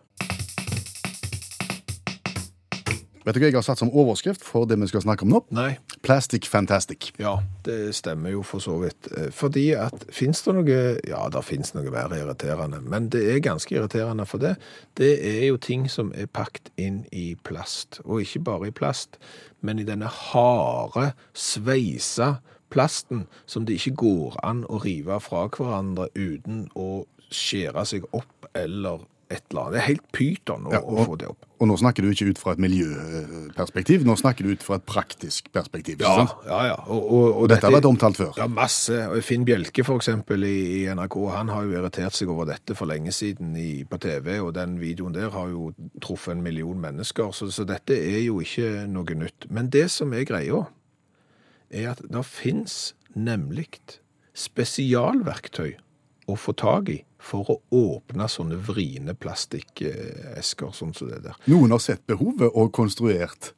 Vet 3.23 3.37
du 3.37 3.39
hva 3.39 3.47
jeg 3.47 3.55
har 3.55 3.63
satt 3.63 3.79
som 3.79 3.91
overskrift 3.95 4.43
for 4.43 4.67
det 4.67 4.75
vi 4.81 4.87
skal 4.91 5.03
snakke 5.05 5.23
om 5.23 5.31
nå? 5.31 5.39
Nei. 5.55 5.77
Plastic 6.03 6.49
Fantastic. 6.51 7.13
Ja, 7.21 7.37
det 7.63 7.93
stemmer 7.95 8.33
jo 8.33 8.41
for 8.43 8.59
så 8.63 8.75
vidt. 8.81 9.07
Eh, 9.15 9.29
Fordi 9.31 9.69
at 9.79 10.03
fins 10.11 10.41
det 10.43 10.55
noe 10.57 10.79
Ja, 11.07 11.21
det 11.31 11.43
fins 11.47 11.71
noe 11.71 11.87
mer 11.93 12.11
irriterende, 12.17 12.81
men 12.83 13.07
det 13.13 13.23
er 13.31 13.39
ganske 13.43 13.71
irriterende 13.71 14.27
for 14.27 14.43
det. 14.43 14.57
Det 14.99 15.13
er 15.23 15.45
jo 15.47 15.59
ting 15.59 15.87
som 15.91 16.11
er 16.15 16.27
pakket 16.27 16.73
inn 16.75 17.05
i 17.15 17.37
plast. 17.47 18.01
Og 18.03 18.25
ikke 18.25 18.43
bare 18.43 18.67
i 18.67 18.75
plast, 18.75 19.15
men 19.63 19.79
i 19.79 19.87
denne 19.87 20.11
harde, 20.11 21.13
sveisa 21.31 22.41
plasten 22.73 23.25
som 23.45 23.67
det 23.69 23.79
ikke 23.79 23.95
går 24.03 24.37
an 24.43 24.65
å 24.69 24.81
rive 24.83 25.19
fra 25.23 25.45
hverandre 25.53 26.09
uten 26.17 26.67
å 26.75 27.05
skjære 27.33 27.85
seg 27.89 28.07
opp 28.13 28.49
eller 28.53 29.05
et 29.33 29.43
eller 29.49 29.61
annet. 29.61 29.73
Det 29.73 29.79
er 29.81 29.87
helt 29.87 30.05
pyton 30.13 30.67
å, 30.67 30.73
Ja, 30.73 30.79
å 30.83 31.05
få 31.07 31.15
det 31.19 31.29
opp. 31.31 31.47
Og 31.63 31.69
nå 31.69 31.77
snakker 31.79 32.03
du 32.03 32.09
ikke 32.11 32.27
ut 32.27 32.39
fra 32.41 32.53
et 32.53 32.61
miljøperspektiv, 32.61 34.03
nå 34.07 34.17
snakker 34.19 34.45
du 34.45 34.51
ut 34.51 34.65
fra 34.65 34.77
et 34.79 34.85
praktisk 34.87 35.47
perspektiv. 35.55 36.01
Ja, 36.03 36.11
sant? 36.19 36.35
ja, 36.49 36.59
ja. 36.73 36.75
Og, 36.91 36.99
og, 37.01 37.27
og 37.43 37.49
Dette 37.51 37.69
har 37.69 37.75
vært 37.77 37.87
omtalt 37.87 38.19
før. 38.19 38.33
Ja, 38.37 38.49
masse. 38.51 38.99
Finn 39.25 39.47
Bjelke 39.47 39.85
eksempel 39.95 40.43
i, 40.47 40.57
i 40.81 40.83
NRK, 40.91 41.17
han 41.33 41.53
har 41.53 41.65
jo 41.67 41.77
irritert 41.77 42.17
seg 42.17 42.31
over 42.33 42.49
dette 42.51 42.75
for 42.77 42.89
lenge 42.89 43.15
siden 43.15 43.55
i, 43.59 43.85
på 43.87 43.99
TV, 44.03 44.35
og 44.43 44.53
den 44.57 44.75
videoen 44.81 45.15
der 45.15 45.31
har 45.33 45.49
jo 45.53 45.71
truffet 46.03 46.35
en 46.35 46.43
million 46.45 46.79
mennesker, 46.83 47.31
så, 47.35 47.49
så 47.53 47.65
dette 47.67 47.95
er 47.95 48.21
jo 48.25 48.41
ikke 48.43 48.85
noe 48.91 49.19
nytt. 49.23 49.47
Men 49.53 49.71
det 49.73 49.87
som 49.93 50.13
er 50.13 50.27
greia, 50.27 50.65
er 51.73 51.93
at 51.93 52.03
det 52.05 52.25
finnes 52.27 52.93
nemlig 53.13 53.67
spesialverktøy 54.37 55.73
å 56.29 56.37
få 56.39 56.53
tag 56.55 56.89
i 56.93 56.99
for 57.23 57.49
å 57.51 57.57
åpne 57.75 58.27
sånne 58.31 58.57
vriene 58.67 59.15
plastikkesker, 59.15 60.71
sånn 60.75 60.93
som 60.95 61.11
det 61.11 61.21
der. 61.25 61.37
Noen 61.51 61.75
har 61.75 61.83
sett 61.83 62.03
behovet 62.09 62.51
og 62.51 62.73
konstruert 62.75 63.53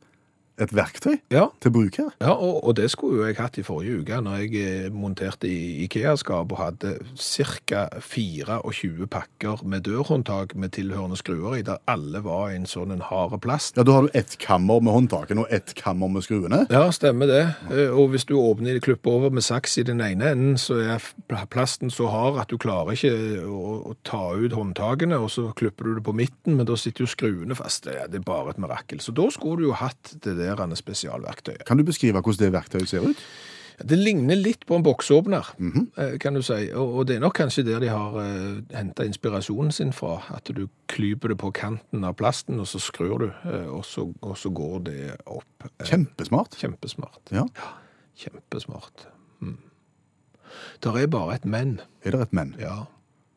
et 0.62 0.72
verktøy 0.76 1.18
Ja, 1.34 1.48
til 1.62 1.72
bruk 1.76 1.98
her. 2.00 2.12
Ja, 2.22 2.32
og, 2.34 2.62
og 2.68 2.76
det 2.78 2.90
skulle 2.94 3.18
jo 3.22 3.26
jeg 3.28 3.36
hatt 3.40 3.58
i 3.60 3.64
forrige 3.66 4.00
uke, 4.02 4.20
når 4.24 4.38
jeg 4.46 4.62
eh, 4.86 4.90
monterte 4.94 5.50
i 5.50 5.84
IKEA-skap 5.86 6.52
og 6.56 6.60
hadde 6.62 6.94
ca. 7.20 7.88
24 8.00 9.08
pakker 9.12 9.64
med 9.68 9.84
dørhåndtak 9.88 10.56
med 10.56 10.72
tilhørende 10.78 11.18
skruer 11.20 11.58
i, 11.60 11.64
der 11.66 11.82
alle 11.92 12.22
var 12.24 12.52
i 12.54 12.60
en 12.60 12.68
sånn 12.70 12.94
en 12.96 13.04
hard 13.10 13.36
plast. 13.44 13.76
Ja, 13.78 13.84
Da 13.84 13.98
har 13.98 14.08
du 14.08 14.10
ett 14.18 14.38
kammer 14.42 14.80
med 14.82 14.94
håndtakene 14.96 15.44
og 15.46 15.52
ett 15.54 15.74
kammer 15.76 16.08
med 16.12 16.24
skruene. 16.26 16.64
Ja, 16.72 16.86
stemmer 16.96 17.28
det. 17.30 17.44
Eh, 17.72 17.92
Og 17.96 18.10
hvis 18.14 18.26
du 18.28 18.36
åpner 18.40 18.80
klipper 18.84 19.12
over 19.18 19.30
med 19.36 19.44
saks 19.44 19.78
i 19.78 19.84
den 19.88 20.02
ene 20.02 20.32
enden, 20.32 20.56
så 20.62 20.80
er 20.84 21.04
plasten 21.52 21.92
så 21.92 22.08
hard 22.12 22.40
at 22.42 22.50
du 22.52 22.58
klarer 22.62 22.96
ikke 22.96 23.12
å, 23.48 23.76
å 23.92 23.96
ta 24.08 24.24
ut 24.36 24.54
håndtakene, 24.56 25.18
og 25.20 25.30
så 25.34 25.50
klipper 25.58 25.86
du 25.90 25.96
det 26.00 26.06
på 26.08 26.16
midten, 26.16 26.56
men 26.60 26.66
da 26.68 26.76
sitter 26.80 27.06
jo 27.06 27.12
skruene 27.12 27.56
fast. 27.58 27.86
Det 27.86 27.96
er 28.20 28.24
bare 28.26 28.54
et 28.56 28.60
mirakel. 28.62 29.00
Så 29.04 29.14
da 29.16 29.28
skulle 29.34 29.62
du 29.64 29.70
jo 29.70 29.78
hatt 29.80 30.16
det 30.24 30.36
der 30.46 30.80
spesialverktøyet. 30.80 31.66
Kan 31.66 31.78
du 31.78 31.84
beskrive 31.84 32.22
hvordan 32.22 32.46
det 32.46 32.54
verktøyet 32.54 32.90
ser 32.90 33.10
ut? 33.10 33.26
Det 33.76 33.98
ligner 34.00 34.38
litt 34.40 34.64
på 34.68 34.78
en 34.78 34.84
boksåpner, 34.86 35.50
eh, 35.98 36.18
kan 36.20 36.34
du 36.34 36.42
si. 36.46 36.70
Og, 36.72 37.08
det 37.08 37.18
er 37.18 37.24
nok 37.26 37.36
kanskje 37.36 37.66
der 37.68 37.82
de 37.84 37.90
har 37.92 38.16
uh, 38.16 38.62
henta 38.72 39.04
inspirasjonen 39.04 39.72
sin 39.76 39.92
fra. 39.92 40.22
At 40.32 40.48
du 40.48 40.68
klyper 40.88 41.34
det 41.34 41.38
på 41.42 41.52
kanten 41.52 42.06
av 42.08 42.16
plasten, 42.16 42.60
og 42.60 42.70
så 42.72 42.80
skrur 42.80 43.18
du, 43.20 43.28
eh, 43.44 43.68
og, 43.68 43.84
så, 43.86 44.08
og 44.22 44.38
så 44.40 44.50
går 44.56 44.80
det 44.88 45.00
opp. 45.26 45.68
Eh, 45.68 45.90
Kjempesmart. 45.92 46.56
Kjempesmart. 46.62 47.20
Ja. 47.36 47.44
Kjempesmart. 48.16 49.10
Mm. 49.44 49.60
Der 50.84 51.02
er 51.02 51.12
bare 51.12 51.36
et 51.36 51.46
men. 51.46 51.82
Er 52.04 52.16
det 52.16 52.30
et 52.30 52.34
men? 52.34 52.56
Ja. 52.60 52.86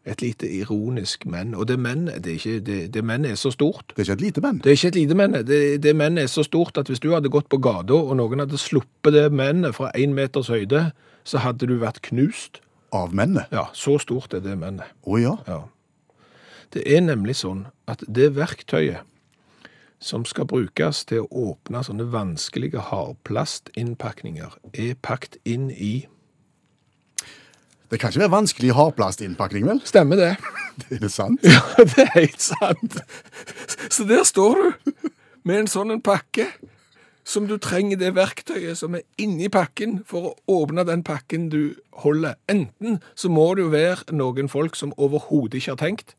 Et 0.08 0.22
lite 0.22 0.48
ironisk 0.48 1.26
men. 1.28 1.54
Og 1.54 1.66
det 1.68 1.76
men, 1.78 2.06
det, 2.24 2.38
det, 2.66 2.78
det 2.94 3.02
men 3.04 3.26
er 3.28 3.34
så 3.36 3.50
stort. 3.52 3.92
Det 3.92 4.00
er 4.00 4.06
ikke 4.06 4.16
et 4.16 4.24
lite 4.24 4.44
men. 4.44 4.60
Det 4.64 4.70
er 4.72 4.78
ikke 4.78 4.92
et 4.92 5.00
lite 5.02 5.18
men. 5.18 5.36
Det, 5.46 5.58
det 5.84 5.92
men 5.96 6.18
er 6.18 6.30
så 6.32 6.44
stort 6.46 6.80
at 6.80 6.88
hvis 6.88 7.02
du 7.04 7.10
hadde 7.12 7.28
gått 7.32 7.50
på 7.52 7.60
gata, 7.60 7.98
og 7.98 8.16
noen 8.16 8.40
hadde 8.40 8.60
sluppet 8.60 9.12
det 9.12 9.26
mennet 9.32 9.76
fra 9.76 9.90
én 9.92 10.16
meters 10.16 10.48
høyde, 10.48 10.86
så 11.28 11.42
hadde 11.44 11.68
du 11.68 11.76
vært 11.82 12.00
knust. 12.08 12.62
Av 12.96 13.12
mennet. 13.12 13.50
Ja, 13.52 13.66
så 13.76 13.98
stort 14.00 14.32
er 14.32 14.40
det 14.40 14.54
mennet. 14.56 14.88
Å 15.04 15.20
ja. 15.20 15.34
Ja. 15.44 15.66
Det 16.72 16.86
er 16.88 17.02
nemlig 17.04 17.36
sånn 17.36 17.66
at 17.88 18.00
det 18.08 18.30
verktøyet 18.36 19.04
som 19.98 20.24
skal 20.28 20.46
brukes 20.48 21.02
til 21.08 21.24
å 21.24 21.50
åpne 21.52 21.82
sånne 21.84 22.06
vanskelige 22.12 22.84
hardplastinnpakninger, 22.90 24.54
er 24.72 24.94
pakket 25.02 25.40
inn 25.48 25.68
i 25.74 26.06
Det 27.88 27.98
kan 28.00 28.12
ikke 28.12 28.20
være 28.26 28.34
vanskelig 28.34 28.72
hardplastinnpakning, 28.76 29.64
vel? 29.68 29.78
Stemmer 29.88 30.20
det? 30.22 30.32
Er 30.92 31.00
det 31.02 31.12
sant? 31.12 31.44
Ja, 31.46 31.60
det 31.78 32.04
er 32.04 32.10
helt 32.14 32.42
sant. 32.44 32.98
Så 33.90 34.04
der 34.08 34.26
står 34.28 34.58
du 34.60 34.92
med 35.48 35.62
en 35.64 35.70
sånn 35.70 35.94
en 35.94 36.02
pakke 36.04 36.50
som 37.28 37.44
du 37.48 37.58
trenger 37.60 37.98
det 38.00 38.14
verktøyet 38.16 38.78
som 38.80 38.94
er 38.96 39.04
inni 39.20 39.50
pakken 39.52 39.98
for 40.08 40.30
å 40.30 40.62
åpne 40.62 40.84
den 40.88 41.02
pakken 41.04 41.48
du 41.52 41.74
holder. 42.04 42.38
Enten 42.48 43.00
så 43.18 43.28
må 43.32 43.50
det 43.56 43.66
jo 43.66 43.72
være 43.74 44.16
noen 44.16 44.48
folk 44.52 44.76
som 44.78 44.94
overhodet 44.96 45.60
ikke 45.60 45.74
har 45.74 45.82
tenkt, 45.82 46.14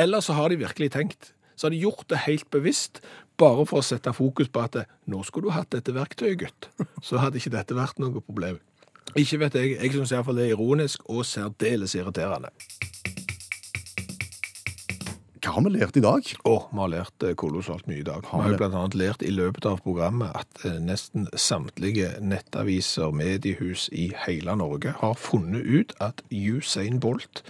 eller 0.00 0.24
så 0.24 0.36
har 0.36 0.52
de 0.52 0.60
virkelig 0.60 0.90
tenkt. 0.96 1.32
Så 1.56 1.68
har 1.68 1.74
de 1.76 1.80
gjort 1.84 2.04
det 2.10 2.24
helt 2.26 2.48
bevisst 2.52 3.00
bare 3.40 3.64
for 3.68 3.80
å 3.80 3.86
sette 3.86 4.12
fokus 4.16 4.48
på 4.52 4.60
at 4.64 4.76
nå 5.08 5.22
skulle 5.24 5.48
du 5.48 5.56
hatt 5.56 5.70
dette 5.72 5.92
verktøyet, 5.96 6.40
gutt. 6.44 6.68
Så 7.04 7.20
hadde 7.20 7.40
ikke 7.40 7.52
dette 7.54 7.76
vært 7.76 8.00
noe 8.02 8.20
problem. 8.24 8.58
Ikke 9.18 9.38
vet 9.42 9.54
jeg. 9.58 9.76
Jeg 9.82 9.92
syns 9.92 10.12
iallfall 10.14 10.38
det 10.40 10.46
er 10.48 10.54
ironisk 10.56 11.02
og 11.12 11.24
særdeles 11.28 11.94
irriterende. 11.98 12.48
Hva 15.42 15.56
har 15.56 15.64
vi 15.66 15.72
lært 15.74 15.96
i 15.98 16.02
dag? 16.04 16.28
Å, 16.46 16.52
vi 16.70 16.78
har 16.78 16.90
lært 16.92 17.24
eh, 17.26 17.32
kolossalt 17.36 17.88
mye 17.90 17.98
i 18.00 18.06
dag. 18.06 18.22
Vi 18.22 18.30
Har 18.30 18.52
jo 18.52 18.58
bl.a. 18.60 18.82
lært 18.96 19.24
i 19.26 19.32
løpet 19.34 19.66
av 19.66 19.80
programmet 19.82 20.30
at 20.38 20.62
eh, 20.68 20.76
nesten 20.80 21.26
samtlige 21.34 22.12
nettaviser, 22.22 23.10
mediehus 23.12 23.88
i 23.90 24.12
hele 24.22 24.54
Norge 24.60 24.94
har 25.00 25.18
funnet 25.18 25.66
ut 25.66 25.96
at 26.00 26.22
Usain 26.30 27.00
Bolt, 27.02 27.42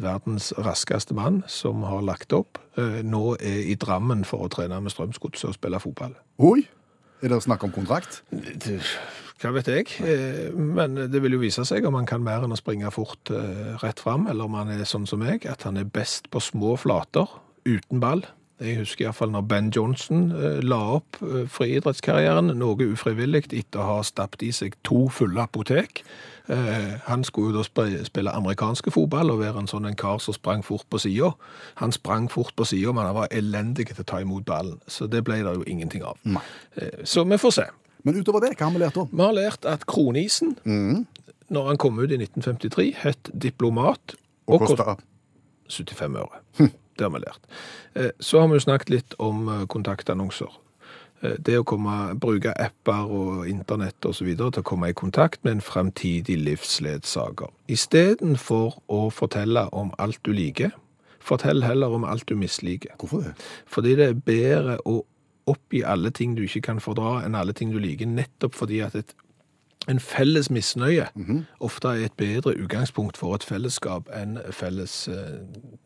verdens 0.00 0.48
raskeste 0.58 1.14
mann 1.16 1.42
som 1.48 1.84
har 1.86 2.02
lagt 2.08 2.32
opp, 2.36 2.58
eh, 2.80 3.02
nå 3.04 3.36
er 3.36 3.68
i 3.68 3.76
Drammen 3.84 4.24
for 4.26 4.48
å 4.48 4.50
trene 4.56 4.80
med 4.80 4.96
Strømsgodset 4.96 5.52
og 5.52 5.58
spille 5.60 5.80
fotball. 5.84 6.16
Oi! 6.40 6.64
Er 7.20 7.32
det 7.32 7.42
snakk 7.44 7.68
om 7.68 7.76
kontrakt? 7.76 8.22
Det- 8.32 8.80
Hva 9.42 9.52
vet 9.52 9.68
jeg, 9.68 9.88
Eh, 10.00 10.54
men 10.54 10.96
det 11.10 11.20
vil 11.22 11.36
jo 11.36 11.42
vise 11.42 11.64
seg 11.68 11.86
om 11.88 11.96
han 11.98 12.08
kan 12.08 12.24
mer 12.24 12.44
enn 12.44 12.54
å 12.54 12.58
springe 12.58 12.90
fort 12.94 13.32
eh, 13.34 13.76
rett 13.82 14.00
fram, 14.02 14.26
eller 14.30 14.48
om 14.48 14.56
han 14.58 14.72
er 14.72 14.88
sånn 14.88 15.06
som 15.08 15.22
meg, 15.22 15.46
at 15.48 15.66
han 15.68 15.78
er 15.80 15.88
best 15.88 16.30
på 16.32 16.42
små 16.42 16.76
flater, 16.80 17.28
uten 17.66 18.02
ball. 18.02 18.24
Jeg 18.62 18.78
husker 18.78 19.04
i 19.04 19.06
hvert 19.10 19.18
fall 19.18 19.34
når 19.34 19.44
Ben 19.50 19.68
Johnson 19.74 20.30
eh, 20.32 20.62
la 20.64 20.78
opp 20.96 21.18
friidrettskarrieren, 21.52 22.54
noe 22.56 22.88
ufrivillig 22.88 23.44
etter 23.50 23.82
å 23.82 23.90
ha 23.90 24.00
stappet 24.06 24.46
i 24.46 24.52
seg 24.56 24.78
to 24.86 25.06
fulle 25.12 25.44
apotek. 25.44 26.04
Han 26.46 27.24
skulle 27.26 27.50
jo 27.50 27.64
da 27.64 27.86
spille 28.06 28.30
amerikanske 28.30 28.92
fotball 28.94 29.32
og 29.32 29.40
være 29.40 29.64
en 29.64 29.66
sånn 29.66 29.88
en 29.88 29.96
kar 29.98 30.20
som 30.22 30.36
sprang 30.36 30.60
fort 30.62 30.86
på 30.86 31.00
sida. 31.02 31.32
Han 31.82 31.90
sprang 31.90 32.28
fort 32.30 32.54
på 32.54 32.62
sida, 32.70 32.92
men 32.94 33.08
han 33.08 33.16
var 33.16 33.34
elendig 33.34 33.88
til 33.90 34.04
å 34.04 34.06
ta 34.06 34.20
imot 34.22 34.46
ballen. 34.46 34.78
Så 34.86 35.08
det 35.10 35.24
ble 35.26 35.40
det 35.42 35.56
jo 35.58 35.66
ingenting 35.66 36.06
av. 36.06 36.22
Nei. 36.22 36.44
Så 37.02 37.26
vi 37.26 37.40
får 37.42 37.56
se. 37.58 37.66
Men 38.06 38.20
utover 38.22 38.44
det, 38.46 38.52
hva 38.56 38.68
har 38.68 38.74
vi 38.76 38.82
lært 38.84 38.96
da? 38.98 39.04
Vi 39.10 39.22
har 39.24 39.34
lært 39.34 39.66
at 39.66 39.86
kronisen, 39.90 40.54
når 41.50 41.66
han 41.72 41.78
kom 41.82 41.98
ut 41.98 42.12
i 42.14 42.18
1953, 42.20 42.92
het 43.02 43.30
diplomat 43.34 44.14
Og 44.46 44.60
og 44.60 44.68
kosta 44.68 44.94
75 45.68 46.14
øre. 46.22 46.38
Det 46.96 47.04
har 47.04 47.10
vi 47.10 47.18
lært. 47.24 47.42
Eh, 47.96 48.10
Så 48.20 48.38
har 48.40 48.46
vi 48.48 48.54
jo 48.54 48.62
snakket 48.62 48.90
litt 48.90 49.14
om 49.18 49.48
eh, 49.48 49.66
kontaktannonser. 49.66 50.54
Eh, 51.22 51.34
Det 51.42 51.58
å 51.58 51.64
komme, 51.64 52.14
bruke 52.14 52.54
apper 52.56 53.10
og 53.10 53.48
internett 53.48 54.06
videre 54.20 54.50
til 54.52 54.62
å 54.62 54.68
komme 54.70 54.88
i 54.88 54.92
kontakt 54.94 55.42
med 55.44 55.52
en 55.56 55.60
fremtidig 55.60 56.38
livsledsager. 56.38 57.50
Istedenfor 57.68 58.78
å 58.88 59.10
fortelle 59.10 59.68
om 59.72 59.92
alt 59.98 60.18
du 60.22 60.32
liker, 60.32 60.70
fortell 61.20 61.62
heller 61.64 61.88
om 61.88 62.04
alt 62.04 62.26
du 62.28 62.36
misliker. 62.36 62.94
Hvorfor 62.98 63.22
det? 63.24 63.34
Fordi 63.66 63.96
det 63.96 64.08
er 64.08 64.14
bedre 64.14 64.78
å 64.86 65.02
oppgi 65.46 65.82
alle 65.86 66.10
ting 66.10 66.36
du 66.36 66.42
ikke 66.42 66.60
kan 66.60 66.80
fordra, 66.80 67.20
enn 67.24 67.38
alle 67.38 67.54
ting 67.56 67.72
du 67.72 67.78
liker, 67.78 68.06
nettopp 68.06 68.54
fordi 68.54 68.80
at 68.84 68.94
et, 68.98 69.14
en 69.88 70.00
felles 70.02 70.50
misnøye 70.50 71.06
ofte 71.60 71.88
er 71.88 72.08
et 72.08 72.16
bedre 72.18 72.56
utgangspunkt 72.58 73.16
for 73.16 73.34
et 73.34 73.44
fellesskap 73.46 74.08
enn 74.10 74.38
felles 74.50 75.08
eh, 75.08 75.38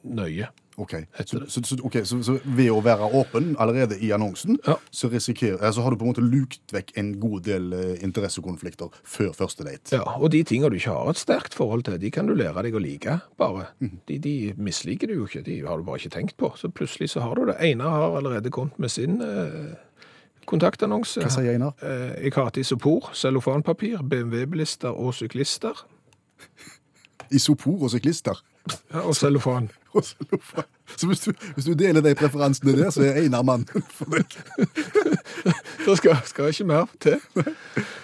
nøye. 0.04 0.48
Ok, 0.80 0.94
så, 1.28 1.42
så, 1.52 1.60
så, 1.66 1.76
ok, 1.84 1.98
så, 2.08 2.18
så 2.24 2.38
ved 2.44 2.70
å 2.72 2.78
være 2.84 3.10
åpen 3.20 3.50
allerede 3.60 3.98
i 4.00 4.10
annonsen, 4.16 4.56
Ja. 4.66 4.78
så, 4.90 5.10
altså 5.12 5.82
har 5.84 5.90
du 5.92 5.98
på 6.00 6.06
en 6.06 6.12
måte 6.12 6.24
lukt 6.24 6.72
vekk 6.72 6.94
en 7.00 7.10
god 7.20 7.42
del 7.44 7.72
eh, 7.76 7.96
interessekonflikter 8.06 8.88
før 9.04 9.34
første 9.36 9.66
date. 9.66 9.92
Ja, 9.98 10.16
og 10.16 10.30
de 10.32 10.40
tingene 10.48 10.70
du 10.72 10.78
ikke 10.78 10.94
har 10.96 11.10
et 11.12 11.20
sterkt 11.20 11.54
forhold 11.58 11.84
til, 11.84 11.98
de 12.00 12.10
kan 12.10 12.26
du 12.30 12.34
lære 12.34 12.64
deg 12.64 12.74
å 12.78 12.82
like, 12.82 13.18
bare. 13.40 13.66
De, 14.08 14.16
de 14.18 14.34
misliker 14.56 15.10
du 15.12 15.18
jo 15.20 15.28
ikke, 15.28 15.44
de 15.46 15.60
har 15.66 15.76
du 15.78 15.84
bare 15.84 16.00
ikke 16.00 16.14
tenkt 16.16 16.36
på. 16.40 16.52
Så 16.56 16.72
plutselig 16.72 17.10
så 17.12 17.20
har 17.24 17.36
du 17.36 17.44
det. 17.50 17.58
Einar 17.60 17.90
har 17.90 18.16
allerede 18.18 18.50
kommet 18.50 18.78
med 18.80 18.90
sin 18.90 19.20
eh, 19.20 19.76
kontaktannonse. 20.50 21.20
Hva 21.22 21.30
sier 21.34 21.52
Einar? 21.54 21.74
Eh, 21.84 22.24
jeg 22.24 22.32
et 22.54 22.62
isopor, 22.64 23.10
cellofanpapir, 23.14 24.00
BMW-bilister 24.02 24.90
og 24.96 25.12
syklister. 25.14 25.84
Isopor 27.36 27.84
og 27.84 27.92
syklister. 27.92 28.40
Ja, 28.92 29.00
og 29.00 29.16
cellofan. 29.16 29.70
Og 29.94 30.04
cellofan. 30.04 30.64
Så 30.96 31.06
hvis 31.06 31.20
du, 31.20 31.32
hvis 31.54 31.64
du 31.64 31.72
deler 31.72 32.00
de 32.00 32.14
preferansene 32.14 32.76
der, 32.78 32.90
så 32.90 33.02
er 33.02 33.22
Einar 33.22 33.42
mann 33.42 33.66
for 33.96 34.04
deg. 34.14 34.36
Det 35.86 35.96
skal, 35.98 36.16
skal 36.28 36.52
ikke 36.52 36.68
mer 36.68 36.90
til. 37.00 37.18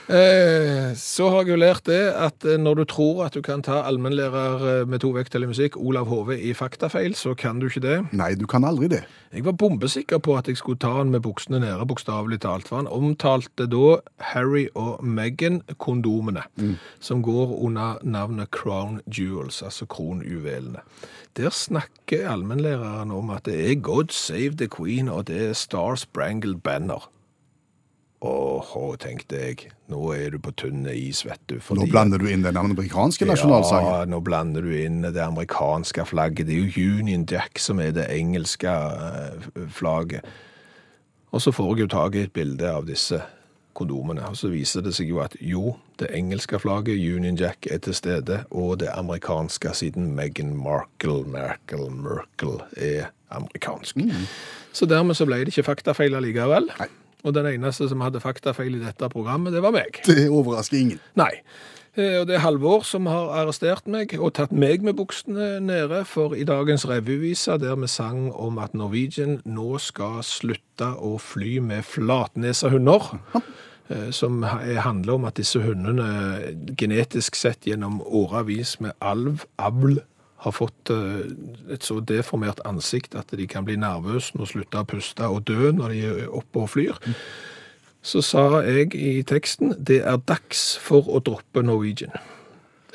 Eh, 0.06 0.92
så 0.94 1.26
har 1.32 1.42
jeg 1.42 1.50
jo 1.50 1.56
lært 1.58 1.88
det 1.88 2.12
at 2.14 2.44
eh, 2.46 2.60
når 2.62 2.78
du 2.78 2.82
tror 2.86 3.24
at 3.24 3.34
du 3.34 3.40
kan 3.42 3.64
ta 3.66 3.80
allmennlærer 3.88 4.66
eh, 4.70 4.82
med 4.86 5.02
to 5.02 5.10
vekttall 5.16 5.42
i 5.42 5.48
musikk, 5.50 5.74
Olav 5.82 6.06
Hove, 6.06 6.36
i 6.38 6.52
faktafeil, 6.54 7.16
så 7.18 7.34
kan 7.34 7.58
du 7.58 7.66
ikke 7.66 7.82
det. 7.82 7.96
Nei, 8.14 8.36
du 8.38 8.46
kan 8.46 8.62
aldri 8.64 8.86
det. 8.92 9.00
Jeg 9.34 9.42
var 9.48 9.56
bombesikker 9.58 10.22
på 10.22 10.36
at 10.38 10.46
jeg 10.46 10.60
skulle 10.60 10.78
ta 10.78 10.92
han 11.00 11.10
med 11.10 11.24
buksene 11.26 11.58
nede, 11.58 11.88
bokstavelig 11.90 12.38
talt. 12.46 12.70
For 12.70 12.78
han 12.78 12.86
omtalte 12.86 13.66
da 13.66 13.98
Harry 14.30 14.68
og 14.78 15.02
Meghan-kondomene, 15.02 16.46
som 17.02 17.26
går 17.26 17.56
under 17.58 17.98
navnet 18.06 18.54
Crown 18.54 19.00
Jewels, 19.10 19.58
altså 19.66 19.90
kronjuvelene. 19.90 20.86
Der 21.36 21.50
snakker 21.50 22.30
allmennlæreren 22.30 23.10
om 23.10 23.34
at 23.34 23.44
det 23.50 23.58
er 23.58 23.82
God 23.82 24.14
Save 24.14 24.54
the 24.56 24.70
Queen, 24.70 25.08
og 25.08 25.26
det 25.26 25.48
er 25.50 25.52
Star 25.52 25.98
Sprangled 25.98 26.62
Banner. 26.62 27.10
Åhå, 28.24 28.96
tenkte 28.96 29.36
jeg, 29.36 29.66
nå 29.92 30.00
er 30.16 30.32
du 30.32 30.38
på 30.40 30.50
tynne 30.56 30.94
is, 30.96 31.20
vet 31.26 31.40
du. 31.50 31.58
Nå 31.76 31.84
blander 31.90 32.22
du 32.22 32.30
inn 32.32 32.46
den 32.46 32.56
amerikanske 32.56 33.28
nasjonalsangen. 33.28 33.92
ja, 33.92 34.08
nå 34.08 34.22
blander 34.24 34.64
du 34.64 34.72
inn 34.72 35.04
det 35.04 35.20
amerikanske 35.20 36.06
flagget. 36.08 36.48
Det 36.48 36.56
er 36.56 36.64
jo 36.64 36.96
Union 37.02 37.26
Jack 37.28 37.60
som 37.60 37.82
er 37.84 37.92
det 37.92 38.08
engelske 38.14 38.72
eh, 38.72 39.48
flagget. 39.68 40.24
Og 41.36 41.44
så 41.44 41.52
får 41.52 41.74
jeg 41.74 41.84
jo 41.84 41.92
tak 41.92 42.16
i 42.16 42.24
et 42.24 42.32
bilde 42.32 42.72
av 42.72 42.88
disse 42.88 43.20
kondomene, 43.76 44.24
og 44.30 44.36
så 44.40 44.48
viser 44.48 44.80
det 44.86 44.94
seg 44.96 45.10
jo 45.12 45.20
at 45.20 45.36
jo, 45.44 45.76
det 46.00 46.08
engelske 46.16 46.56
flagget, 46.62 46.96
Union 46.96 47.36
Jack, 47.36 47.68
er 47.68 47.82
til 47.84 47.94
stede, 47.96 48.42
og 48.50 48.78
det 48.80 48.88
amerikanske, 48.96 49.74
siden 49.76 50.14
Meghan 50.16 50.54
Markle, 50.56 51.26
Merkel, 51.28 51.90
Merkel, 51.92 52.62
er 52.72 53.10
amerikansk. 53.28 54.00
Så 54.72 54.88
dermed 54.88 55.18
så 55.18 55.28
ble 55.28 55.44
det 55.44 55.52
ikke 55.52 55.68
faktafeil 55.68 56.16
allikevel. 56.16 56.70
Og 57.26 57.34
den 57.34 57.46
eneste 57.50 57.88
som 57.90 58.04
hadde 58.04 58.20
faktafeil 58.22 58.76
i 58.78 58.84
dette 58.84 59.08
programmet, 59.10 59.52
det 59.52 59.62
var 59.64 59.74
meg. 59.74 59.98
Det 60.06 60.28
overrasker 60.30 60.78
ingen. 60.78 61.00
Nei. 61.18 61.32
Eh, 61.96 62.20
Og 62.20 62.26
det 62.28 62.36
er 62.36 62.44
Halvor 62.44 62.84
som 62.86 63.06
har 63.10 63.32
arrestert 63.40 63.86
meg 63.90 64.12
og 64.20 64.34
tatt 64.38 64.52
meg 64.54 64.84
med 64.86 64.94
buksene 64.98 65.56
nede, 65.64 66.04
for 66.06 66.36
i 66.36 66.44
dagens 66.46 66.84
revyvise 66.88 67.56
der 67.58 67.74
vi 67.80 67.88
sang 67.90 68.28
om 68.36 68.60
at 68.62 68.74
Norwegian 68.76 69.40
nå 69.48 69.78
skal 69.82 70.20
slutte 70.22 70.92
å 71.00 71.16
fly 71.18 71.56
med 71.64 71.82
flatnesa 71.88 72.68
hunder, 72.70 73.08
eh, 73.90 74.10
som 74.12 74.42
handler 74.44 75.16
om 75.16 75.24
at 75.24 75.40
disse 75.40 75.58
hundene 75.64 76.06
genetisk 76.76 77.34
sett 77.34 77.64
gjennom 77.66 78.02
åravis 78.04 78.76
med 78.84 78.92
alv, 79.00 79.46
avl, 79.58 79.98
har 80.46 80.54
fått 80.54 80.94
eh, 80.94 81.26
et 81.74 81.84
så 81.84 81.98
deformert 82.00 82.62
ansikt 82.68 83.18
at 83.18 83.34
de 83.34 83.50
kan 83.50 83.66
bli 83.66 83.76
nervøse 83.82 84.38
og 84.38 84.48
slutte 84.54 84.80
å 84.80 84.88
puste 84.88 85.28
og 85.28 85.44
dø 85.50 85.74
når 85.74 85.94
de 85.94 86.06
er 86.08 86.24
oppe 86.30 86.64
og 86.64 86.72
flyr 86.72 87.02
så 88.06 88.22
sa 88.22 88.46
jeg 88.62 88.94
i 88.94 89.20
teksten 89.26 89.74
det 89.82 90.00
er 90.06 90.22
dags 90.28 90.76
for 90.82 91.08
å 91.10 91.20
droppe 91.26 91.62
Norwegian. 91.66 92.14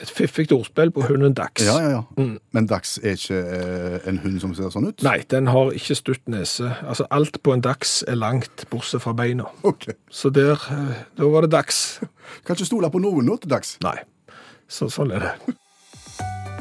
Et 0.02 0.10
fiffig 0.10 0.48
ordspill 0.56 0.90
på 0.96 1.04
hunden 1.06 1.36
Dax. 1.38 1.62
Ja, 1.62 1.76
ja, 1.84 1.90
ja. 2.00 2.28
Men 2.56 2.70
Dax 2.70 2.96
er 3.04 3.20
ikke 3.20 3.38
eh, 3.38 3.98
en 4.10 4.22
hund 4.24 4.40
som 4.42 4.56
ser 4.58 4.72
sånn 4.74 4.88
ut? 4.90 5.04
Nei, 5.06 5.20
den 5.30 5.52
har 5.52 5.76
ikke 5.78 5.98
stutt 6.00 6.32
nese. 6.32 6.72
Altså, 6.82 7.06
alt 7.14 7.38
på 7.46 7.54
en 7.54 7.62
Dax 7.62 8.00
er 8.10 8.18
langt, 8.18 8.66
bortsett 8.72 9.04
fra 9.04 9.14
beina. 9.18 9.46
Okay. 9.68 9.94
Så 10.10 10.32
der, 10.34 10.58
eh, 10.74 11.04
da 11.20 11.30
var 11.30 11.46
det 11.46 11.52
Dax. 11.54 12.00
Kan 12.48 12.58
ikke 12.58 12.72
stole 12.72 12.90
på 12.90 13.04
noen 13.04 13.30
nå 13.30 13.38
til 13.44 13.54
Dax. 13.54 13.76
Nei, 13.86 14.00
så, 14.66 14.90
sånn 14.90 15.14
er 15.14 15.28
det. 15.28 15.60